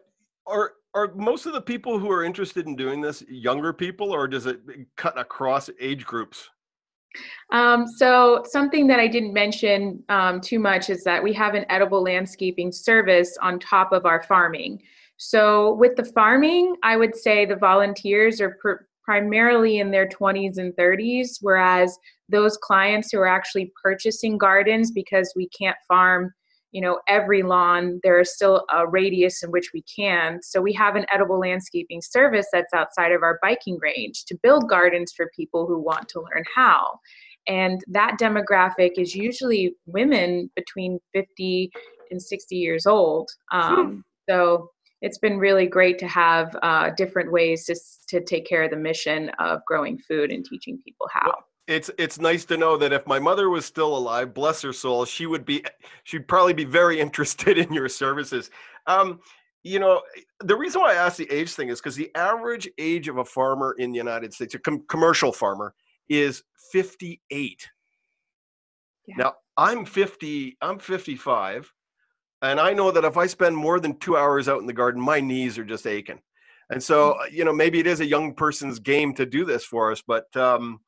are 0.48 0.74
are 0.94 1.14
most 1.16 1.46
of 1.46 1.54
the 1.54 1.62
people 1.62 1.98
who 1.98 2.12
are 2.12 2.24
interested 2.24 2.68
in 2.68 2.76
doing 2.76 3.02
this 3.02 3.24
younger 3.30 3.74
people, 3.74 4.12
or 4.12 4.28
does 4.28 4.46
it 4.46 4.62
cut 4.98 5.18
across 5.18 5.70
age 5.80 6.06
groups? 6.06 6.50
Um, 7.52 7.88
so 7.88 8.44
something 8.46 8.88
that 8.88 9.00
I 9.00 9.08
didn't 9.08 9.34
mention 9.34 10.04
um, 10.10 10.40
too 10.40 10.60
much 10.60 10.90
is 10.90 11.04
that 11.04 11.22
we 11.22 11.34
have 11.34 11.56
an 11.56 11.66
edible 11.70 12.02
landscaping 12.04 12.72
service 12.72 13.38
on 13.42 13.60
top 13.60 13.92
of 13.92 14.06
our 14.06 14.24
farming. 14.24 14.82
So 15.18 15.74
with 15.74 15.96
the 15.96 16.06
farming, 16.06 16.76
I 16.84 16.98
would 16.98 17.16
say 17.16 17.46
the 17.46 17.56
volunteers 17.56 18.40
are 18.40 18.58
pr- 18.62 18.86
primarily 19.04 19.80
in 19.80 19.92
their 19.92 20.08
20s 20.08 20.58
and 20.58 20.74
30s, 20.76 21.38
whereas 21.42 21.98
those 22.30 22.58
clients 22.58 23.12
who 23.12 23.20
are 23.20 23.28
actually 23.28 23.74
purchasing 23.82 24.38
gardens 24.38 24.92
because 24.92 25.34
we 25.36 25.50
can't 25.50 25.78
farm 25.88 26.34
you 26.72 26.82
know 26.82 27.00
every 27.08 27.44
lawn 27.44 28.00
there 28.04 28.20
is 28.20 28.34
still 28.34 28.66
a 28.72 28.88
radius 28.88 29.44
in 29.44 29.52
which 29.52 29.72
we 29.74 29.84
can. 29.84 30.40
So 30.42 30.62
we 30.62 30.74
have 30.74 30.96
an 30.96 31.06
edible 31.14 31.40
landscaping 31.40 32.02
service 32.02 32.48
that's 32.52 32.74
outside 32.74 33.12
of 33.12 33.24
our 33.24 33.40
biking 33.42 33.78
range 33.82 34.26
to 34.26 34.38
build 34.42 34.70
gardens 34.70 35.14
for 35.16 35.30
people 35.36 35.68
who 35.68 35.80
want 35.80 36.08
to 36.10 36.20
learn 36.20 36.44
how. 36.56 37.00
And 37.48 37.82
that 37.88 38.18
demographic 38.20 38.92
is 38.98 39.16
usually 39.16 39.76
women 39.86 40.52
between 40.56 41.00
50 41.14 41.72
and 42.12 42.22
60 42.22 42.56
years 42.56 42.86
old. 42.86 43.30
Um, 43.52 44.04
so 44.30 44.70
it's 45.02 45.18
been 45.18 45.40
really 45.40 45.66
great 45.66 45.98
to 46.00 46.08
have 46.08 46.56
uh, 46.62 46.92
different 46.96 47.32
ways 47.32 47.66
to, 47.66 47.76
to 48.10 48.24
take 48.24 48.46
care 48.46 48.64
of 48.64 48.70
the 48.70 48.78
mission 48.78 49.32
of 49.40 49.62
growing 49.66 49.98
food 49.98 50.32
and 50.32 50.46
teaching 50.46 50.80
people 50.86 51.08
how 51.12 51.34
it's 51.68 51.90
it's 51.98 52.20
nice 52.20 52.46
to 52.46 52.58
know 52.58 52.78
that 52.78 52.94
if 52.94 53.06
my 53.08 53.20
mother 53.20 53.50
was 53.50 53.66
still 53.66 53.96
alive, 53.96 54.34
bless 54.34 54.62
her 54.62 54.74
soul, 54.74 55.06
she 55.06 55.26
would 55.26 55.46
be 55.46 55.64
she'd 56.04 56.28
probably 56.28 56.54
be 56.54 56.66
very 56.66 57.00
interested 57.06 57.58
in 57.58 57.72
your 57.74 57.90
services. 57.90 58.50
Um, 58.88 59.20
you 59.64 59.80
know, 59.80 60.02
the 60.40 60.56
reason 60.56 60.82
why 60.82 60.94
I 60.94 60.96
ask 60.96 61.18
the 61.18 61.32
age 61.32 61.54
thing 61.54 61.70
is 61.70 61.80
because 61.80 61.96
the 61.96 62.14
average 62.16 62.68
age 62.80 63.08
of 63.08 63.18
a 63.18 63.26
farmer 63.26 63.76
in 63.78 63.92
the 63.92 63.98
United 63.98 64.34
States, 64.34 64.56
a 64.56 64.60
com- 64.60 64.84
commercial 64.88 65.32
farmer, 65.32 65.76
is 66.10 66.44
58. 66.72 67.70
Yeah. 69.08 69.16
Now 69.18 69.34
I'm 69.58 69.86
50. 69.86 70.58
I'm 70.62 70.80
55, 70.80 71.72
and 72.42 72.60
I 72.60 72.74
know 72.74 72.92
that 72.92 73.06
if 73.06 73.18
I 73.18 73.28
spend 73.28 73.56
more 73.56 73.80
than 73.80 74.00
two 74.00 74.18
hours 74.18 74.50
out 74.50 74.62
in 74.62 74.66
the 74.66 74.74
garden, 74.74 75.02
my 75.02 75.20
knees 75.20 75.60
are 75.60 75.66
just 75.66 75.86
aching. 75.86 76.22
And 76.72 76.82
so, 76.82 77.18
mm. 77.22 77.32
you 77.32 77.46
know, 77.46 77.54
maybe 77.54 77.80
it 77.80 77.88
is 77.88 78.00
a 78.00 78.06
young 78.06 78.34
person's 78.34 78.80
game 78.80 79.14
to 79.16 79.26
do 79.26 79.46
this 79.46 79.64
for 79.64 79.92
us, 79.92 80.02
but 80.06 80.36
um, 80.36 80.80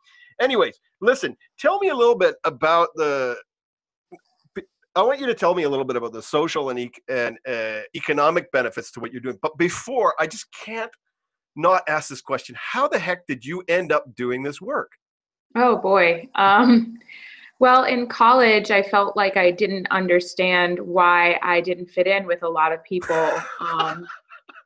Anyways, 0.41 0.79
listen, 1.01 1.35
tell 1.59 1.79
me 1.79 1.89
a 1.89 1.95
little 1.95 2.17
bit 2.17 2.35
about 2.43 2.89
the. 2.95 3.37
I 4.95 5.01
want 5.01 5.19
you 5.19 5.25
to 5.25 5.33
tell 5.33 5.55
me 5.55 5.63
a 5.63 5.69
little 5.69 5.85
bit 5.85 5.95
about 5.95 6.13
the 6.13 6.21
social 6.21 6.69
and, 6.69 6.79
e- 6.79 6.91
and 7.09 7.39
uh, 7.47 7.79
economic 7.95 8.51
benefits 8.51 8.91
to 8.91 8.99
what 8.99 9.11
you're 9.11 9.21
doing. 9.21 9.39
But 9.41 9.57
before, 9.57 10.13
I 10.19 10.27
just 10.27 10.45
can't 10.53 10.91
not 11.55 11.83
ask 11.87 12.09
this 12.09 12.21
question: 12.21 12.55
How 12.59 12.87
the 12.87 12.99
heck 12.99 13.25
did 13.25 13.43
you 13.43 13.63
end 13.67 13.91
up 13.91 14.13
doing 14.15 14.43
this 14.43 14.61
work? 14.61 14.91
Oh 15.55 15.77
boy. 15.77 16.27
Um, 16.35 16.99
well, 17.59 17.85
in 17.85 18.07
college, 18.07 18.71
I 18.71 18.83
felt 18.83 19.15
like 19.15 19.37
I 19.37 19.51
didn't 19.51 19.87
understand 19.89 20.79
why 20.79 21.39
I 21.41 21.61
didn't 21.61 21.89
fit 21.89 22.07
in 22.07 22.25
with 22.25 22.43
a 22.43 22.49
lot 22.49 22.73
of 22.73 22.83
people. 22.83 23.31
Um, 23.61 24.05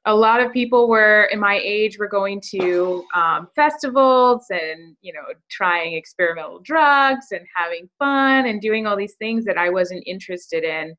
a 0.08 0.16
lot 0.16 0.40
of 0.42 0.54
people 0.54 0.88
were 0.88 1.26
in 1.34 1.40
my 1.40 1.60
age 1.62 2.00
were 2.00 2.08
going 2.08 2.42
to 2.52 3.04
um, 3.14 3.50
festivals 3.56 4.46
and 4.50 4.96
you 5.02 5.12
know 5.12 5.22
trying 5.52 5.94
experimental 5.94 6.60
drugs 6.64 7.28
and 7.32 7.46
having 7.54 7.90
fun 8.00 8.48
and 8.48 8.62
doing 8.62 8.88
all 8.88 8.96
these 8.96 9.16
things 9.16 9.44
that 9.46 9.58
i 9.58 9.70
wasn't 9.70 10.02
interested 10.08 10.64
in. 10.64 10.96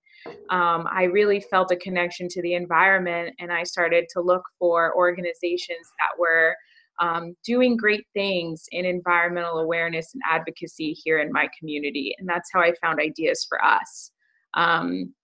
Um, 0.51 0.87
i 0.93 1.05
really 1.05 1.41
felt 1.41 1.73
a 1.73 1.77
connection 1.77 2.29
to 2.29 2.43
the 2.43 2.55
environment 2.55 3.35
and 3.41 3.51
i 3.51 3.63
started 3.63 4.05
to 4.13 4.21
look 4.21 4.43
for 4.59 4.95
organizations 4.95 5.87
that 5.99 6.19
were 6.19 6.55
um, 7.01 7.35
doing 7.45 7.77
great 7.77 8.05
things 8.13 8.65
in 8.73 8.85
environmental 8.85 9.59
awareness 9.59 10.13
and 10.13 10.23
advocacy 10.31 10.95
here 11.05 11.21
in 11.21 11.33
my 11.33 11.49
community 11.59 12.15
and 12.19 12.29
that's 12.29 12.51
how 12.53 12.61
i 12.61 12.73
found 12.83 13.01
ideas 13.01 13.47
for 13.49 13.65
us. 13.65 14.13
Um, 14.55 15.15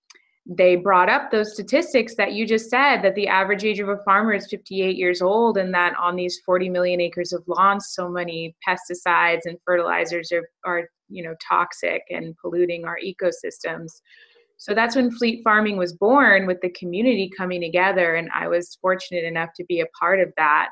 they 0.47 0.77
brought 0.77 1.09
up 1.09 1.31
those 1.31 1.55
statistics 1.55 2.15
that 2.17 2.35
you 2.35 2.47
just 2.47 2.69
said 2.69 3.01
that 3.01 3.15
the 3.15 3.29
average 3.29 3.65
age 3.65 3.81
of 3.81 3.89
a 3.89 4.03
farmer 4.05 4.35
is 4.35 4.47
58 4.51 4.97
years 4.97 5.23
old 5.23 5.57
and 5.57 5.73
that 5.73 5.95
on 5.97 6.17
these 6.17 6.41
40 6.45 6.69
million 6.69 7.01
acres 7.01 7.33
of 7.33 7.43
lawns 7.47 7.93
so 7.95 8.09
many 8.09 8.55
pesticides 8.67 9.43
and 9.47 9.59
fertilizers 9.65 10.31
are, 10.33 10.47
are 10.67 10.89
you 11.09 11.23
know 11.23 11.35
toxic 11.47 12.03
and 12.11 12.37
polluting 12.37 12.85
our 12.85 12.99
ecosystems. 12.99 13.89
So 14.59 14.75
that's 14.75 14.97
when 14.97 15.11
fleet 15.11 15.43
farming 15.43 15.79
was 15.79 15.95
born 15.95 16.47
with 16.47 16.61
the 16.61 16.71
community 16.71 17.31
coming 17.37 17.61
together 17.61 18.17
and 18.17 18.29
i 18.35 18.47
was 18.47 18.77
fortunate 18.83 19.25
enough 19.25 19.51
to 19.57 19.65
be 19.65 19.81
a 19.81 19.87
part 19.99 20.21
of 20.21 20.33
that. 20.37 20.71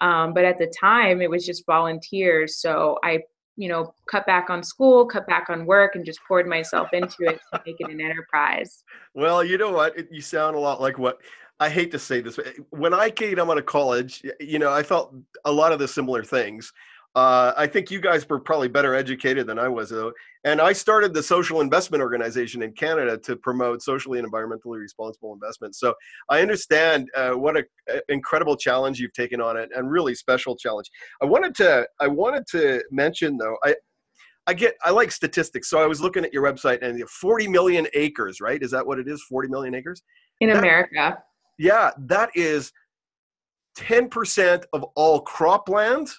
Um, 0.00 0.34
but 0.34 0.44
at 0.44 0.58
the 0.58 0.72
time 0.80 1.22
it 1.22 1.30
was 1.30 1.46
just 1.46 1.64
volunteers 1.66 2.60
so 2.60 2.98
i 3.04 3.20
you 3.56 3.68
know, 3.68 3.94
cut 4.10 4.26
back 4.26 4.50
on 4.50 4.62
school, 4.62 5.06
cut 5.06 5.26
back 5.26 5.48
on 5.48 5.66
work, 5.66 5.94
and 5.94 6.04
just 6.04 6.20
poured 6.26 6.46
myself 6.46 6.88
into 6.92 7.16
it 7.20 7.40
to 7.52 7.62
make 7.66 7.76
it 7.78 7.90
an 7.90 8.00
enterprise. 8.00 8.84
Well, 9.16 9.44
you 9.44 9.58
know 9.58 9.70
what? 9.70 9.96
It, 9.96 10.08
you 10.10 10.20
sound 10.20 10.56
a 10.56 10.58
lot 10.58 10.80
like 10.80 10.98
what 10.98 11.20
I 11.60 11.68
hate 11.68 11.92
to 11.92 11.98
say 11.98 12.20
this, 12.20 12.38
eh, 12.38 12.50
when 12.70 12.92
I 12.92 13.10
came 13.10 13.38
out 13.38 13.56
of 13.56 13.66
college, 13.66 14.24
you 14.40 14.58
know, 14.58 14.72
I 14.72 14.82
felt 14.82 15.14
a 15.44 15.52
lot 15.52 15.72
of 15.72 15.78
the 15.78 15.86
similar 15.86 16.24
things. 16.24 16.72
Uh, 17.14 17.52
I 17.56 17.68
think 17.68 17.92
you 17.92 18.00
guys 18.00 18.28
were 18.28 18.40
probably 18.40 18.66
better 18.66 18.94
educated 18.94 19.46
than 19.46 19.58
I 19.58 19.68
was, 19.68 19.90
though. 19.90 20.12
And 20.42 20.60
I 20.60 20.72
started 20.72 21.14
the 21.14 21.22
Social 21.22 21.60
Investment 21.60 22.02
Organization 22.02 22.62
in 22.62 22.72
Canada 22.72 23.16
to 23.18 23.36
promote 23.36 23.82
socially 23.82 24.18
and 24.18 24.30
environmentally 24.30 24.80
responsible 24.80 25.32
investment. 25.32 25.76
So 25.76 25.94
I 26.28 26.42
understand 26.42 27.08
uh, 27.16 27.30
what 27.30 27.56
an 27.56 27.64
incredible 28.08 28.56
challenge 28.56 28.98
you've 28.98 29.12
taken 29.12 29.40
on 29.40 29.56
it, 29.56 29.70
and 29.74 29.90
really 29.90 30.14
special 30.14 30.56
challenge. 30.56 30.90
I 31.22 31.26
wanted 31.26 31.54
to 31.56 31.86
I 32.00 32.08
wanted 32.08 32.46
to 32.52 32.82
mention 32.90 33.36
though 33.36 33.56
I. 33.64 33.74
I 34.46 34.52
get 34.52 34.74
I 34.84 34.90
like 34.90 35.10
statistics, 35.10 35.70
so 35.70 35.78
I 35.78 35.86
was 35.86 36.02
looking 36.02 36.22
at 36.22 36.30
your 36.30 36.42
website 36.42 36.82
and 36.82 37.02
40 37.08 37.48
million 37.48 37.86
acres, 37.94 38.42
right? 38.42 38.62
Is 38.62 38.70
that 38.72 38.86
what 38.86 38.98
it 38.98 39.08
is? 39.08 39.22
40 39.22 39.48
million 39.48 39.74
acres 39.74 40.02
in 40.42 40.50
that, 40.50 40.58
America. 40.58 41.16
Yeah, 41.56 41.92
that 41.96 42.28
is 42.34 42.70
10% 43.78 44.64
of 44.74 44.84
all 44.96 45.24
cropland 45.24 46.10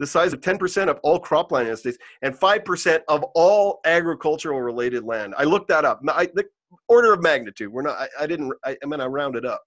the 0.00 0.06
size 0.06 0.32
of 0.32 0.40
10% 0.40 0.88
of 0.88 0.98
all 1.02 1.20
cropland 1.20 1.62
in 1.62 1.70
the 1.70 1.76
States 1.76 1.98
and 2.22 2.34
5% 2.34 3.00
of 3.08 3.22
all 3.34 3.80
agricultural 3.84 4.60
related 4.60 5.04
land. 5.04 5.34
I 5.38 5.44
looked 5.44 5.68
that 5.68 5.84
up. 5.84 6.00
I, 6.08 6.26
the 6.34 6.44
order 6.88 7.12
of 7.12 7.22
magnitude. 7.22 7.72
We're 7.72 7.82
not, 7.82 7.96
I, 7.96 8.08
I 8.20 8.26
didn't, 8.26 8.52
I, 8.64 8.76
I 8.82 8.86
mean, 8.86 9.00
I 9.00 9.06
rounded 9.06 9.46
up. 9.46 9.62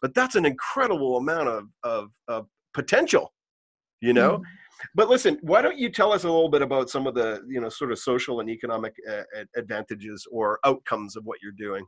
But 0.00 0.14
that's 0.14 0.34
an 0.34 0.44
incredible 0.46 1.16
amount 1.16 1.48
of, 1.48 1.64
of, 1.84 2.08
of 2.28 2.46
potential, 2.74 3.32
you 4.00 4.12
know? 4.12 4.34
Mm-hmm. 4.34 4.42
But 4.96 5.08
listen, 5.08 5.38
why 5.42 5.62
don't 5.62 5.78
you 5.78 5.90
tell 5.90 6.12
us 6.12 6.24
a 6.24 6.26
little 6.26 6.48
bit 6.48 6.62
about 6.62 6.90
some 6.90 7.06
of 7.06 7.14
the, 7.14 7.42
you 7.48 7.60
know, 7.60 7.68
sort 7.68 7.92
of 7.92 8.00
social 8.00 8.40
and 8.40 8.50
economic 8.50 8.94
uh, 9.08 9.22
advantages 9.56 10.26
or 10.30 10.58
outcomes 10.64 11.16
of 11.16 11.24
what 11.24 11.38
you're 11.40 11.52
doing? 11.52 11.84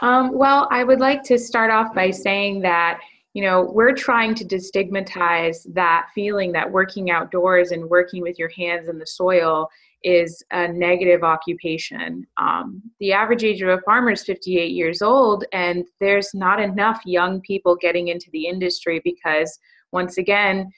Um, 0.00 0.32
well, 0.32 0.68
I 0.70 0.84
would 0.84 1.00
like 1.00 1.24
to 1.24 1.38
start 1.38 1.72
off 1.72 1.92
by 1.92 2.12
saying 2.12 2.60
that 2.60 3.00
you 3.34 3.42
know, 3.42 3.70
we're 3.72 3.94
trying 3.94 4.34
to 4.36 4.44
destigmatize 4.44 5.66
that 5.74 6.08
feeling 6.14 6.52
that 6.52 6.70
working 6.70 7.10
outdoors 7.10 7.70
and 7.70 7.88
working 7.88 8.22
with 8.22 8.38
your 8.38 8.50
hands 8.56 8.88
in 8.88 8.98
the 8.98 9.06
soil 9.06 9.68
is 10.02 10.42
a 10.52 10.68
negative 10.68 11.22
occupation. 11.22 12.26
Um, 12.36 12.82
the 13.00 13.12
average 13.12 13.44
age 13.44 13.62
of 13.62 13.68
a 13.68 13.80
farmer 13.82 14.12
is 14.12 14.24
58 14.24 14.70
years 14.70 15.02
old, 15.02 15.44
and 15.52 15.84
there's 16.00 16.34
not 16.34 16.60
enough 16.60 17.00
young 17.04 17.40
people 17.40 17.76
getting 17.76 18.08
into 18.08 18.30
the 18.32 18.46
industry 18.46 19.00
because, 19.04 19.58
once 19.92 20.18
again, 20.18 20.70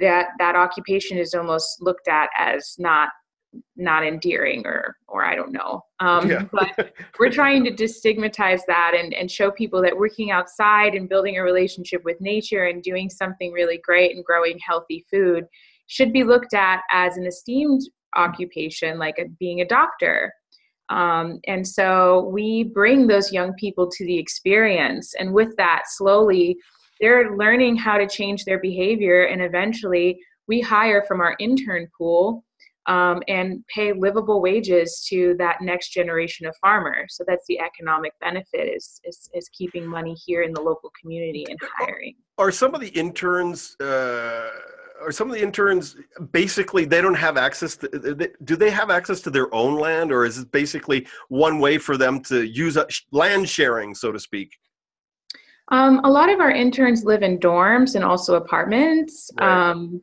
that 0.00 0.28
that 0.38 0.56
occupation 0.56 1.18
is 1.18 1.34
almost 1.34 1.82
looked 1.82 2.08
at 2.08 2.30
as 2.36 2.76
not 2.78 3.10
not 3.76 4.04
endearing 4.04 4.66
or 4.66 4.96
or 5.08 5.24
I 5.24 5.34
don't 5.34 5.52
know. 5.52 5.84
Um, 6.00 6.30
yeah. 6.30 6.44
but 6.52 6.94
we're 7.18 7.30
trying 7.30 7.64
to 7.64 7.70
destigmatize 7.70 8.60
that 8.66 8.94
and, 8.98 9.12
and 9.14 9.30
show 9.30 9.50
people 9.50 9.82
that 9.82 9.96
working 9.96 10.30
outside 10.30 10.94
and 10.94 11.08
building 11.08 11.36
a 11.36 11.42
relationship 11.42 12.02
with 12.04 12.20
nature 12.20 12.64
and 12.66 12.82
doing 12.82 13.10
something 13.10 13.52
really 13.52 13.80
great 13.84 14.14
and 14.16 14.24
growing 14.24 14.58
healthy 14.66 15.04
food 15.10 15.44
should 15.86 16.12
be 16.12 16.24
looked 16.24 16.54
at 16.54 16.80
as 16.90 17.16
an 17.16 17.26
esteemed 17.26 17.82
occupation, 18.16 18.98
like 18.98 19.18
a, 19.18 19.28
being 19.38 19.60
a 19.60 19.66
doctor. 19.66 20.32
Um, 20.88 21.40
and 21.46 21.66
so 21.66 22.28
we 22.32 22.64
bring 22.64 23.06
those 23.06 23.32
young 23.32 23.54
people 23.54 23.90
to 23.90 24.04
the 24.04 24.18
experience, 24.18 25.14
and 25.18 25.32
with 25.32 25.56
that, 25.56 25.82
slowly 25.86 26.56
they're 27.00 27.36
learning 27.36 27.76
how 27.76 27.98
to 27.98 28.06
change 28.06 28.44
their 28.44 28.60
behavior, 28.60 29.24
and 29.24 29.42
eventually 29.42 30.20
we 30.48 30.60
hire 30.60 31.02
from 31.06 31.20
our 31.20 31.36
intern 31.38 31.88
pool 31.96 32.44
um, 32.86 33.22
and 33.28 33.64
pay 33.72 33.92
livable 33.92 34.40
wages 34.40 35.06
to 35.08 35.34
that 35.38 35.60
next 35.60 35.90
generation 35.90 36.46
of 36.46 36.54
farmers. 36.60 37.14
So 37.16 37.24
that's 37.26 37.44
the 37.48 37.60
economic 37.60 38.12
benefit 38.20 38.74
is, 38.74 39.00
is, 39.04 39.28
is 39.34 39.48
keeping 39.50 39.86
money 39.86 40.16
here 40.26 40.42
in 40.42 40.52
the 40.52 40.60
local 40.60 40.90
community 41.00 41.46
and 41.48 41.58
hiring. 41.78 42.14
Are 42.38 42.50
some 42.50 42.74
of 42.74 42.80
the 42.80 42.88
interns? 42.88 43.76
Uh, 43.80 44.48
are 45.00 45.12
some 45.12 45.28
of 45.28 45.34
the 45.34 45.42
interns 45.42 45.96
basically 46.30 46.84
they 46.84 47.00
don't 47.00 47.14
have 47.14 47.36
access 47.36 47.76
to 47.76 48.30
do 48.44 48.56
they 48.56 48.70
have 48.70 48.88
access 48.88 49.20
to 49.20 49.30
their 49.30 49.52
own 49.52 49.74
land 49.74 50.12
or 50.12 50.24
is 50.24 50.38
it 50.38 50.52
basically 50.52 51.06
one 51.28 51.58
way 51.58 51.76
for 51.76 51.96
them 51.96 52.20
to 52.20 52.44
use 52.44 52.78
land 53.10 53.48
sharing 53.48 53.94
so 53.94 54.12
to 54.12 54.20
speak 54.20 54.56
um, 55.72 56.00
a 56.04 56.10
lot 56.10 56.28
of 56.28 56.38
our 56.38 56.50
interns 56.50 57.04
live 57.04 57.22
in 57.22 57.38
dorms 57.38 57.96
and 57.96 58.04
also 58.04 58.36
apartments 58.36 59.30
right. 59.40 59.70
um, 59.70 60.00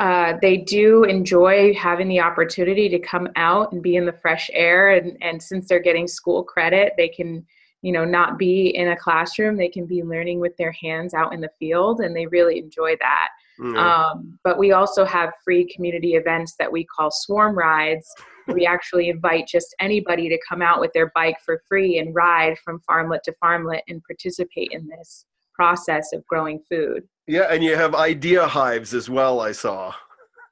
uh, 0.00 0.38
they 0.40 0.56
do 0.56 1.04
enjoy 1.04 1.74
having 1.74 2.08
the 2.08 2.20
opportunity 2.20 2.88
to 2.88 2.98
come 2.98 3.28
out 3.36 3.70
and 3.70 3.82
be 3.82 3.96
in 3.96 4.06
the 4.06 4.12
fresh 4.12 4.50
air. 4.52 4.92
And, 4.94 5.16
and 5.20 5.42
since 5.42 5.68
they're 5.68 5.78
getting 5.78 6.08
school 6.08 6.42
credit 6.42 6.94
they 6.96 7.08
can 7.08 7.46
you 7.82 7.92
know 7.92 8.04
not 8.04 8.38
be 8.38 8.68
in 8.68 8.88
a 8.88 8.96
classroom. 8.96 9.56
They 9.56 9.68
can 9.68 9.86
be 9.86 10.02
learning 10.02 10.40
with 10.40 10.56
their 10.56 10.72
hands 10.72 11.14
out 11.14 11.32
in 11.32 11.40
the 11.40 11.50
field 11.58 12.00
and 12.00 12.14
they 12.14 12.26
really 12.26 12.58
enjoy 12.58 12.96
that. 13.00 13.28
Mm-hmm. 13.58 13.76
um, 13.76 14.38
but 14.42 14.58
we 14.58 14.72
also 14.72 15.04
have 15.04 15.34
free 15.44 15.70
community 15.74 16.14
events 16.14 16.54
that 16.58 16.72
we 16.72 16.84
call 16.84 17.10
swarm 17.10 17.56
rides. 17.56 18.06
We 18.48 18.66
actually 18.66 19.10
invite 19.10 19.46
just 19.46 19.76
anybody 19.78 20.28
to 20.28 20.36
come 20.48 20.60
out 20.60 20.80
with 20.80 20.92
their 20.92 21.12
bike 21.14 21.36
for 21.44 21.62
free 21.68 21.98
and 21.98 22.12
ride 22.12 22.58
from 22.58 22.80
farmlet 22.80 23.22
to 23.24 23.34
farmlet 23.40 23.82
and 23.86 24.02
participate 24.02 24.70
in 24.72 24.88
this 24.88 25.24
process 25.54 26.12
of 26.12 26.26
growing 26.26 26.60
food 26.68 27.06
yeah, 27.30 27.46
and 27.50 27.62
you 27.62 27.76
have 27.76 27.94
idea 27.94 28.46
hives 28.46 28.92
as 28.92 29.08
well, 29.08 29.40
I 29.40 29.52
saw. 29.52 29.94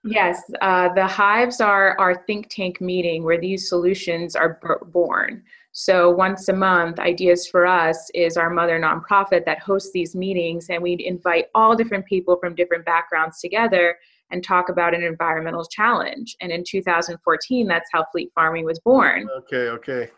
Yes, 0.04 0.40
uh, 0.62 0.88
the 0.94 1.06
hives 1.06 1.60
are 1.60 1.96
our 1.98 2.24
think 2.24 2.48
tank 2.48 2.80
meeting 2.80 3.24
where 3.24 3.40
these 3.40 3.68
solutions 3.68 4.36
are 4.36 4.60
b- 4.62 4.86
born. 4.92 5.42
So 5.72 6.10
once 6.10 6.48
a 6.48 6.52
month, 6.52 7.00
Ideas 7.00 7.48
for 7.48 7.66
Us 7.66 8.10
is 8.14 8.36
our 8.36 8.48
mother 8.48 8.80
nonprofit 8.80 9.44
that 9.44 9.58
hosts 9.58 9.90
these 9.92 10.14
meetings, 10.14 10.70
and 10.70 10.80
we 10.80 10.96
invite 11.04 11.46
all 11.54 11.74
different 11.74 12.06
people 12.06 12.36
from 12.40 12.54
different 12.54 12.84
backgrounds 12.84 13.40
together 13.40 13.98
and 14.30 14.44
talk 14.44 14.68
about 14.68 14.94
an 14.94 15.02
environmental 15.02 15.64
challenge. 15.64 16.36
And 16.40 16.52
in 16.52 16.62
2014, 16.64 17.66
that's 17.66 17.88
how 17.92 18.04
Fleet 18.12 18.30
Farming 18.36 18.64
was 18.64 18.78
born. 18.78 19.28
Okay, 19.38 19.68
okay. 19.70 20.10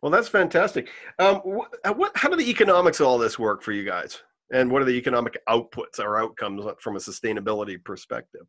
Well, 0.00 0.10
that's 0.10 0.28
fantastic. 0.28 0.88
Um, 1.18 1.36
wh- 1.36 1.96
what, 1.96 2.16
how 2.16 2.30
do 2.30 2.36
the 2.36 2.48
economics 2.48 2.98
of 3.00 3.06
all 3.06 3.18
this 3.18 3.38
work 3.38 3.62
for 3.62 3.72
you 3.72 3.84
guys? 3.84 4.22
And 4.52 4.70
what 4.70 4.82
are 4.82 4.84
the 4.84 4.92
economic 4.92 5.38
outputs 5.48 5.98
or 5.98 6.20
outcomes 6.20 6.64
from 6.80 6.96
a 6.96 6.98
sustainability 6.98 7.82
perspective? 7.82 8.42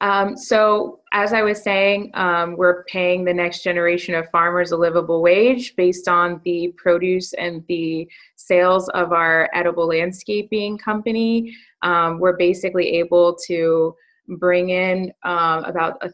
Um, 0.00 0.36
so, 0.36 1.00
as 1.12 1.32
I 1.32 1.42
was 1.42 1.62
saying, 1.62 2.10
um, 2.14 2.56
we're 2.56 2.82
paying 2.84 3.24
the 3.24 3.32
next 3.32 3.62
generation 3.62 4.16
of 4.16 4.28
farmers 4.30 4.72
a 4.72 4.76
livable 4.76 5.22
wage 5.22 5.76
based 5.76 6.08
on 6.08 6.40
the 6.44 6.74
produce 6.76 7.34
and 7.34 7.64
the 7.68 8.08
sales 8.34 8.88
of 8.90 9.12
our 9.12 9.48
edible 9.54 9.86
landscaping 9.86 10.76
company. 10.78 11.54
Um, 11.82 12.18
we're 12.18 12.36
basically 12.36 12.98
able 12.98 13.36
to 13.46 13.94
bring 14.26 14.70
in 14.70 15.12
um, 15.22 15.64
about 15.64 15.98
a 16.02 16.10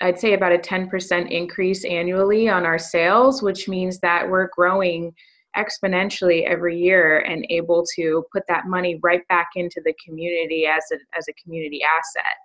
I'd 0.00 0.18
say 0.18 0.34
about 0.34 0.52
a 0.52 0.58
10% 0.58 1.30
increase 1.30 1.84
annually 1.84 2.48
on 2.48 2.66
our 2.66 2.78
sales, 2.78 3.40
which 3.40 3.68
means 3.68 4.00
that 4.00 4.28
we're 4.28 4.48
growing 4.48 5.14
exponentially 5.56 6.44
every 6.46 6.78
year 6.78 7.20
and 7.20 7.46
able 7.50 7.84
to 7.96 8.24
put 8.32 8.42
that 8.48 8.66
money 8.66 8.98
right 9.02 9.26
back 9.28 9.48
into 9.56 9.80
the 9.84 9.94
community 10.04 10.66
as 10.66 10.84
a 10.92 10.96
as 11.16 11.26
a 11.28 11.32
community 11.42 11.80
asset. 11.82 12.36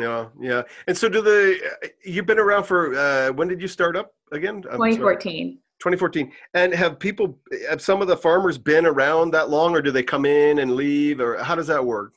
Yeah, 0.00 0.28
yeah. 0.40 0.62
And 0.86 0.96
so, 0.96 1.08
do 1.08 1.20
the 1.20 1.58
you've 2.04 2.26
been 2.26 2.38
around 2.38 2.64
for 2.64 2.94
uh, 2.94 3.32
when 3.32 3.48
did 3.48 3.60
you 3.60 3.68
start 3.68 3.96
up 3.96 4.12
again? 4.32 4.62
2014. 4.62 5.58
2014. 5.80 6.32
And 6.54 6.72
have 6.72 6.98
people, 6.98 7.36
have 7.68 7.82
some 7.82 8.00
of 8.00 8.06
the 8.06 8.16
farmers 8.16 8.56
been 8.56 8.86
around 8.86 9.32
that 9.32 9.50
long, 9.50 9.74
or 9.74 9.82
do 9.82 9.90
they 9.90 10.04
come 10.04 10.24
in 10.24 10.60
and 10.60 10.76
leave, 10.76 11.20
or 11.20 11.42
how 11.42 11.56
does 11.56 11.66
that 11.66 11.84
work? 11.84 12.12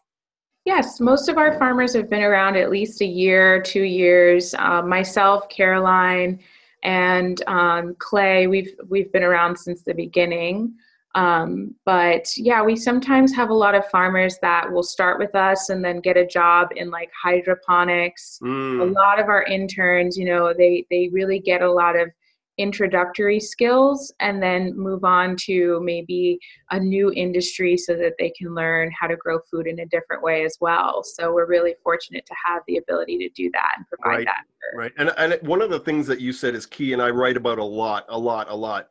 Yes, 0.65 0.99
most 0.99 1.29
of 1.29 1.37
our 1.37 1.57
farmers 1.59 1.93
have 1.93 2.09
been 2.09 2.23
around 2.23 2.57
at 2.57 2.71
least 2.71 3.01
a 3.01 3.05
year, 3.05 3.61
two 3.61 3.83
years. 3.83 4.55
Uh, 4.55 4.81
myself, 4.81 5.47
Caroline, 5.49 6.39
and 6.85 7.41
um, 7.47 7.95
Clay, 7.99 8.47
we've 8.47 8.75
we've 8.87 9.11
been 9.11 9.23
around 9.23 9.57
since 9.57 9.81
the 9.81 9.93
beginning. 9.93 10.75
Um, 11.15 11.73
but 11.85 12.27
yeah, 12.37 12.61
we 12.61 12.75
sometimes 12.75 13.33
have 13.35 13.49
a 13.49 13.53
lot 13.53 13.73
of 13.73 13.89
farmers 13.89 14.37
that 14.41 14.71
will 14.71 14.83
start 14.83 15.17
with 15.17 15.33
us 15.33 15.69
and 15.69 15.83
then 15.83 16.01
get 16.01 16.17
a 16.17 16.27
job 16.27 16.69
in 16.75 16.91
like 16.91 17.09
hydroponics. 17.21 18.37
Mm. 18.43 18.81
A 18.81 18.85
lot 18.85 19.19
of 19.19 19.29
our 19.29 19.43
interns, 19.43 20.17
you 20.17 20.25
know, 20.25 20.53
they 20.55 20.85
they 20.91 21.09
really 21.11 21.39
get 21.39 21.61
a 21.61 21.71
lot 21.71 21.97
of 21.97 22.09
introductory 22.57 23.39
skills 23.39 24.13
and 24.19 24.41
then 24.41 24.77
move 24.77 25.03
on 25.03 25.35
to 25.35 25.81
maybe 25.83 26.39
a 26.71 26.79
new 26.79 27.11
industry 27.13 27.75
so 27.75 27.95
that 27.95 28.13
they 28.17 28.29
can 28.37 28.53
learn 28.53 28.89
how 28.97 29.07
to 29.07 29.15
grow 29.17 29.39
food 29.51 29.67
in 29.67 29.79
a 29.79 29.85
different 29.87 30.23
way 30.23 30.45
as 30.45 30.57
well. 30.61 31.03
So 31.03 31.33
we're 31.33 31.47
really 31.47 31.75
fortunate 31.83 32.25
to 32.25 32.35
have 32.45 32.61
the 32.67 32.77
ability 32.77 33.17
to 33.17 33.29
do 33.29 33.49
that 33.51 33.73
and 33.75 33.85
provide 33.87 34.17
right, 34.17 34.25
that. 34.25 34.45
Right. 34.73 34.91
And, 34.97 35.11
and 35.17 35.37
one 35.41 35.61
of 35.61 35.69
the 35.69 35.79
things 35.79 36.07
that 36.07 36.19
you 36.19 36.33
said 36.33 36.55
is 36.55 36.65
key, 36.65 36.93
and 36.93 37.01
I 37.01 37.09
write 37.09 37.37
about 37.37 37.59
a 37.59 37.63
lot, 37.63 38.05
a 38.09 38.17
lot, 38.17 38.49
a 38.49 38.55
lot. 38.55 38.87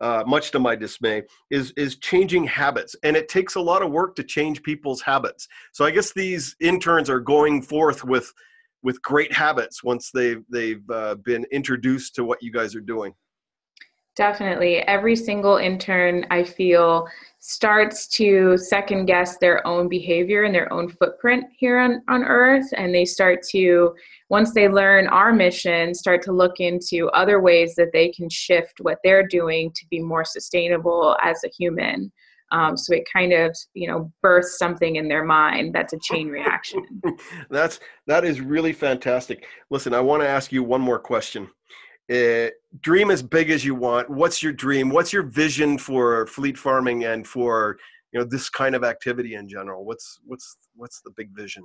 Uh, 0.00 0.22
much 0.24 0.52
to 0.52 0.60
my 0.60 0.76
dismay, 0.76 1.24
is 1.50 1.72
is 1.72 1.96
changing 1.96 2.44
habits, 2.44 2.94
and 3.02 3.16
it 3.16 3.28
takes 3.28 3.56
a 3.56 3.60
lot 3.60 3.82
of 3.82 3.90
work 3.90 4.14
to 4.14 4.22
change 4.22 4.62
people's 4.62 5.02
habits. 5.02 5.48
So 5.72 5.84
I 5.84 5.90
guess 5.90 6.12
these 6.12 6.54
interns 6.60 7.10
are 7.10 7.18
going 7.18 7.62
forth 7.62 8.04
with 8.04 8.32
with 8.84 9.02
great 9.02 9.32
habits 9.32 9.82
once 9.82 10.12
they've 10.14 10.44
they've 10.50 10.88
uh, 10.88 11.16
been 11.16 11.44
introduced 11.50 12.14
to 12.14 12.24
what 12.24 12.40
you 12.40 12.52
guys 12.52 12.76
are 12.76 12.80
doing 12.80 13.12
Definitely. 14.18 14.78
Every 14.78 15.14
single 15.14 15.58
intern, 15.58 16.26
I 16.28 16.42
feel, 16.42 17.06
starts 17.38 18.08
to 18.08 18.58
second 18.58 19.06
guess 19.06 19.38
their 19.38 19.64
own 19.64 19.88
behavior 19.88 20.42
and 20.42 20.52
their 20.52 20.70
own 20.72 20.88
footprint 20.88 21.44
here 21.56 21.78
on, 21.78 22.02
on 22.08 22.24
Earth. 22.24 22.66
And 22.76 22.92
they 22.92 23.04
start 23.04 23.44
to, 23.50 23.94
once 24.28 24.52
they 24.52 24.68
learn 24.68 25.06
our 25.06 25.32
mission, 25.32 25.94
start 25.94 26.20
to 26.22 26.32
look 26.32 26.58
into 26.58 27.08
other 27.10 27.40
ways 27.40 27.76
that 27.76 27.90
they 27.92 28.08
can 28.08 28.28
shift 28.28 28.80
what 28.80 28.98
they're 29.04 29.24
doing 29.24 29.70
to 29.76 29.86
be 29.88 30.00
more 30.00 30.24
sustainable 30.24 31.16
as 31.22 31.44
a 31.44 31.50
human. 31.56 32.10
Um, 32.50 32.76
so 32.76 32.94
it 32.94 33.04
kind 33.12 33.32
of, 33.32 33.56
you 33.74 33.86
know, 33.86 34.10
births 34.20 34.58
something 34.58 34.96
in 34.96 35.06
their 35.06 35.24
mind 35.24 35.72
that's 35.72 35.92
a 35.92 35.98
chain 36.02 36.26
reaction. 36.26 36.84
that's 37.50 37.78
that 38.08 38.24
is 38.24 38.40
really 38.40 38.72
fantastic. 38.72 39.46
Listen, 39.70 39.94
I 39.94 40.00
want 40.00 40.22
to 40.22 40.28
ask 40.28 40.50
you 40.50 40.64
one 40.64 40.80
more 40.80 40.98
question. 40.98 41.48
Uh, 42.10 42.48
dream 42.80 43.10
as 43.10 43.22
big 43.22 43.50
as 43.50 43.64
you 43.64 43.74
want. 43.74 44.08
What's 44.08 44.42
your 44.42 44.52
dream? 44.52 44.88
What's 44.88 45.12
your 45.12 45.24
vision 45.24 45.76
for 45.76 46.26
fleet 46.26 46.56
farming 46.56 47.04
and 47.04 47.26
for 47.26 47.78
you 48.12 48.20
know 48.20 48.26
this 48.26 48.48
kind 48.48 48.74
of 48.74 48.82
activity 48.82 49.34
in 49.34 49.48
general? 49.48 49.84
What's 49.84 50.18
what's 50.24 50.56
what's 50.74 51.00
the 51.02 51.10
big 51.16 51.30
vision? 51.34 51.64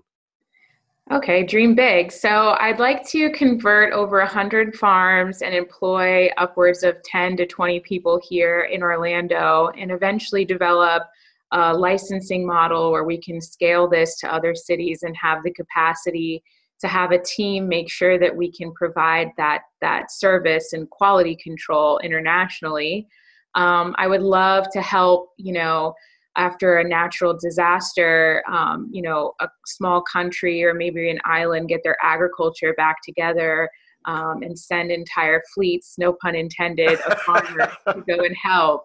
Okay, 1.11 1.43
dream 1.43 1.75
big. 1.75 2.13
So 2.13 2.55
I'd 2.59 2.79
like 2.79 3.05
to 3.09 3.29
convert 3.31 3.91
over 3.91 4.21
a 4.21 4.25
100 4.25 4.75
farms 4.77 5.41
and 5.41 5.53
employ 5.53 6.29
upwards 6.37 6.83
of 6.83 7.01
10 7.03 7.35
to 7.37 7.45
20 7.45 7.81
people 7.81 8.21
here 8.23 8.69
in 8.71 8.81
Orlando 8.81 9.69
and 9.77 9.91
eventually 9.91 10.45
develop 10.45 11.03
a 11.51 11.73
licensing 11.73 12.45
model 12.47 12.89
where 12.91 13.03
we 13.03 13.19
can 13.19 13.41
scale 13.41 13.87
this 13.87 14.17
to 14.19 14.33
other 14.33 14.55
cities 14.55 15.03
and 15.03 15.15
have 15.21 15.43
the 15.43 15.51
capacity 15.51 16.41
to 16.83 16.89
have 16.89 17.11
a 17.11 17.23
team 17.23 17.69
make 17.69 17.89
sure 17.89 18.19
that 18.19 18.35
we 18.35 18.51
can 18.51 18.73
provide 18.73 19.29
that 19.37 19.61
that 19.79 20.11
service 20.11 20.73
and 20.73 20.89
quality 20.89 21.33
control 21.41 21.97
internationally. 21.99 23.07
Um, 23.55 23.95
I 23.97 24.07
would 24.07 24.21
love 24.21 24.65
to 24.73 24.81
help, 24.81 25.29
you 25.37 25.53
know, 25.53 25.93
after 26.35 26.79
a 26.79 26.83
natural 26.83 27.37
disaster, 27.41 28.43
um, 28.51 28.89
you 28.91 29.01
know, 29.01 29.31
a 29.39 29.47
small 29.65 30.01
country 30.01 30.61
or 30.61 30.73
maybe 30.73 31.09
an 31.09 31.19
island 31.23 31.69
get 31.69 31.79
their 31.85 31.95
agriculture 32.03 32.73
back 32.75 32.97
together 33.01 33.69
um, 34.03 34.41
and 34.41 34.59
send 34.59 34.91
entire 34.91 35.41
fleets, 35.55 35.95
no 35.97 36.11
pun 36.21 36.35
intended, 36.35 36.99
of 36.99 37.17
farmers 37.25 37.69
to 37.87 38.03
go 38.05 38.25
and 38.25 38.35
help. 38.35 38.83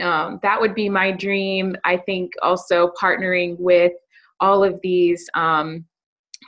Um, 0.00 0.38
that 0.44 0.60
would 0.60 0.74
be 0.76 0.88
my 0.88 1.10
dream. 1.10 1.74
I 1.84 1.96
think 1.96 2.30
also 2.42 2.92
partnering 3.00 3.58
with 3.58 3.92
all 4.38 4.62
of 4.62 4.78
these 4.84 5.28
um, 5.34 5.84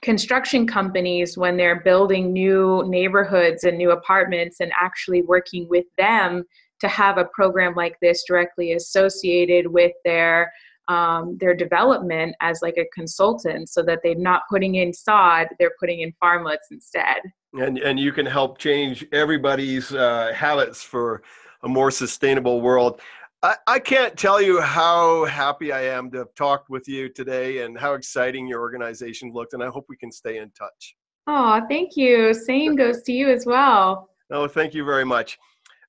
construction 0.02 0.66
companies 0.66 1.36
when 1.36 1.56
they're 1.56 1.80
building 1.80 2.32
new 2.32 2.84
neighborhoods 2.86 3.64
and 3.64 3.78
new 3.78 3.90
apartments 3.90 4.60
and 4.60 4.72
actually 4.80 5.22
working 5.22 5.68
with 5.68 5.86
them 5.96 6.44
to 6.80 6.88
have 6.88 7.18
a 7.18 7.24
program 7.26 7.74
like 7.74 7.96
this 8.00 8.24
directly 8.26 8.72
associated 8.72 9.66
with 9.66 9.92
their 10.04 10.52
um, 10.88 11.36
their 11.40 11.54
development 11.54 12.36
as 12.40 12.60
like 12.62 12.76
a 12.76 12.86
consultant 12.94 13.68
so 13.68 13.82
that 13.82 13.98
they're 14.04 14.14
not 14.14 14.42
putting 14.48 14.76
in 14.76 14.92
sod 14.92 15.48
they're 15.58 15.74
putting 15.80 16.00
in 16.00 16.12
farmlets 16.22 16.70
instead. 16.70 17.18
And 17.58 17.78
and 17.78 17.98
you 17.98 18.12
can 18.12 18.26
help 18.26 18.58
change 18.58 19.04
everybody's 19.12 19.92
uh, 19.92 20.32
habits 20.34 20.82
for 20.82 21.22
a 21.62 21.68
more 21.68 21.90
sustainable 21.90 22.60
world 22.60 23.00
I, 23.46 23.54
I 23.68 23.78
can't 23.78 24.16
tell 24.16 24.42
you 24.42 24.60
how 24.60 25.24
happy 25.26 25.70
I 25.70 25.82
am 25.82 26.10
to 26.10 26.18
have 26.18 26.34
talked 26.34 26.68
with 26.68 26.88
you 26.88 27.08
today 27.08 27.62
and 27.62 27.78
how 27.78 27.94
exciting 27.94 28.48
your 28.48 28.60
organization 28.60 29.32
looked, 29.32 29.52
and 29.52 29.62
I 29.62 29.68
hope 29.68 29.86
we 29.88 29.96
can 29.96 30.10
stay 30.10 30.38
in 30.38 30.50
touch. 30.50 30.96
Oh, 31.28 31.62
thank 31.68 31.96
you. 31.96 32.34
Same 32.34 32.74
goes 32.74 33.04
to 33.04 33.12
you 33.12 33.30
as 33.30 33.46
well. 33.46 34.10
Oh, 34.32 34.48
thank 34.48 34.74
you 34.74 34.84
very 34.84 35.04
much. 35.04 35.38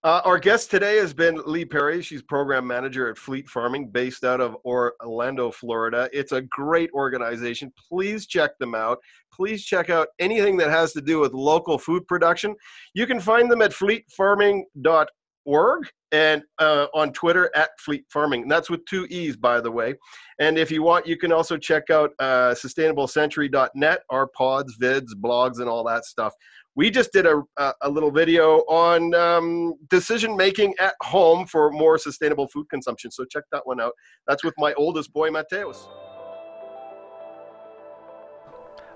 Uh, 0.04 0.22
our 0.24 0.38
guest 0.38 0.70
today 0.70 0.98
has 0.98 1.16
been 1.16 1.42
Lee 1.48 1.66
Perry. 1.66 2.00
She's 2.04 2.22
program 2.22 2.68
manager 2.68 3.10
at 3.10 3.18
Fleet 3.18 3.50
Farming, 3.50 3.90
based 3.90 4.24
out 4.24 4.40
of 4.40 4.56
Orlando, 4.64 5.50
Florida. 5.50 6.08
It's 6.14 6.34
a 6.34 6.44
great 6.44 6.92
organization. 6.92 7.74
Please 7.90 8.28
check 8.28 8.52
them 8.60 8.76
out. 8.76 9.00
Please 9.34 9.66
check 9.66 9.90
out 9.90 10.10
anything 10.20 10.58
that 10.58 10.70
has 10.70 10.94
to 10.94 11.02
do 11.02 11.20
with 11.20 11.34
local 11.34 11.80
food 11.80 12.06
production. 12.06 12.56
You 12.94 13.08
can 13.08 13.20
find 13.20 13.50
them 13.50 13.64
at 13.64 13.72
fleetfarming.org 13.72 15.08
org 15.48 15.88
and 16.12 16.44
uh, 16.60 16.88
on 16.94 17.12
Twitter 17.14 17.50
at 17.56 17.70
Fleet 17.80 18.06
Farming. 18.10 18.44
And 18.44 18.52
that's 18.52 18.70
with 18.70 18.86
two 18.86 19.08
E's, 19.10 19.36
by 19.36 19.60
the 19.60 19.72
way. 19.72 19.96
And 20.40 20.58
if 20.58 20.70
you 20.70 20.84
want, 20.84 21.08
you 21.08 21.18
can 21.18 21.32
also 21.32 21.58
check 21.58 21.90
out 21.90 22.12
uh, 22.20 22.54
sustainablecentury.net, 22.54 24.02
our 24.10 24.28
pods, 24.28 24.78
vids, 24.78 25.14
blogs, 25.20 25.60
and 25.60 25.68
all 25.68 25.84
that 25.86 26.06
stuff. 26.06 26.34
We 26.76 26.92
just 26.92 27.12
did 27.12 27.26
a, 27.26 27.42
a 27.82 27.90
little 27.90 28.12
video 28.12 28.60
on 28.70 29.16
um, 29.16 29.74
decision 29.90 30.38
making 30.38 30.76
at 30.80 30.94
home 31.02 31.48
for 31.48 31.72
more 31.72 31.98
sustainable 31.98 32.48
food 32.50 32.70
consumption. 32.70 33.10
So 33.10 33.26
check 33.26 33.46
that 33.52 33.66
one 33.66 33.82
out. 33.82 33.94
That's 34.28 34.44
with 34.44 34.54
my 34.60 34.74
oldest 34.76 35.12
boy, 35.12 35.32
Mateus. 35.32 35.88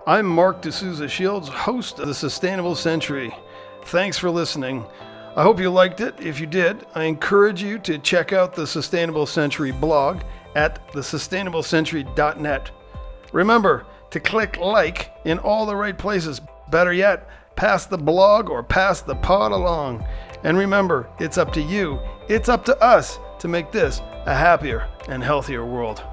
I'm 0.05 0.27
Marc 0.27 0.61
de 0.61 0.71
Sousa-Shields, 0.71 1.47
host 1.47 1.99
of 1.99 2.07
the 2.07 2.13
Sustainable 2.13 2.75
Century. 2.75 3.35
Thanks 3.85 4.17
for 4.17 4.29
listening. 4.29 4.85
I 5.36 5.44
hope 5.44 5.62
you 5.62 5.70
liked 5.70 6.02
it. 6.02 6.15
If 6.20 6.41
you 6.41 6.46
did, 6.46 6.86
I 6.94 7.06
encourage 7.06 7.63
you 7.63 7.80
to 7.80 7.98
check 7.98 8.34
out 8.34 8.54
the 8.54 8.67
Sustainable 8.67 9.26
Century 9.26 9.72
blog 9.72 10.22
at 10.56 10.86
thesustainablecentury.net. 10.91 12.72
Remember 13.32 13.86
to 14.10 14.20
click 14.20 14.58
like 14.58 15.13
in 15.24 15.39
all 15.39 15.65
the 15.65 15.76
right 15.76 15.98
places. 15.98 16.41
Better 16.70 16.91
yet, 16.91 17.30
pass 17.56 17.86
the 17.86 17.98
blog 17.98 18.50
or 18.50 18.62
pass 18.62 19.02
the 19.02 19.15
pod 19.15 19.54
along. 19.54 20.06
And 20.44 20.58
remember, 20.58 21.08
it's 21.20 21.38
up 21.38 21.54
to 21.54 21.62
you, 21.62 22.00
it's 22.28 22.50
up 22.50 22.65
to 22.65 22.78
us 22.84 23.17
to 23.39 23.48
make 23.48 23.72
this 23.72 24.02
a 24.26 24.36
happier 24.36 24.88
and 25.08 25.24
healthier 25.24 25.65
world. 25.65 26.04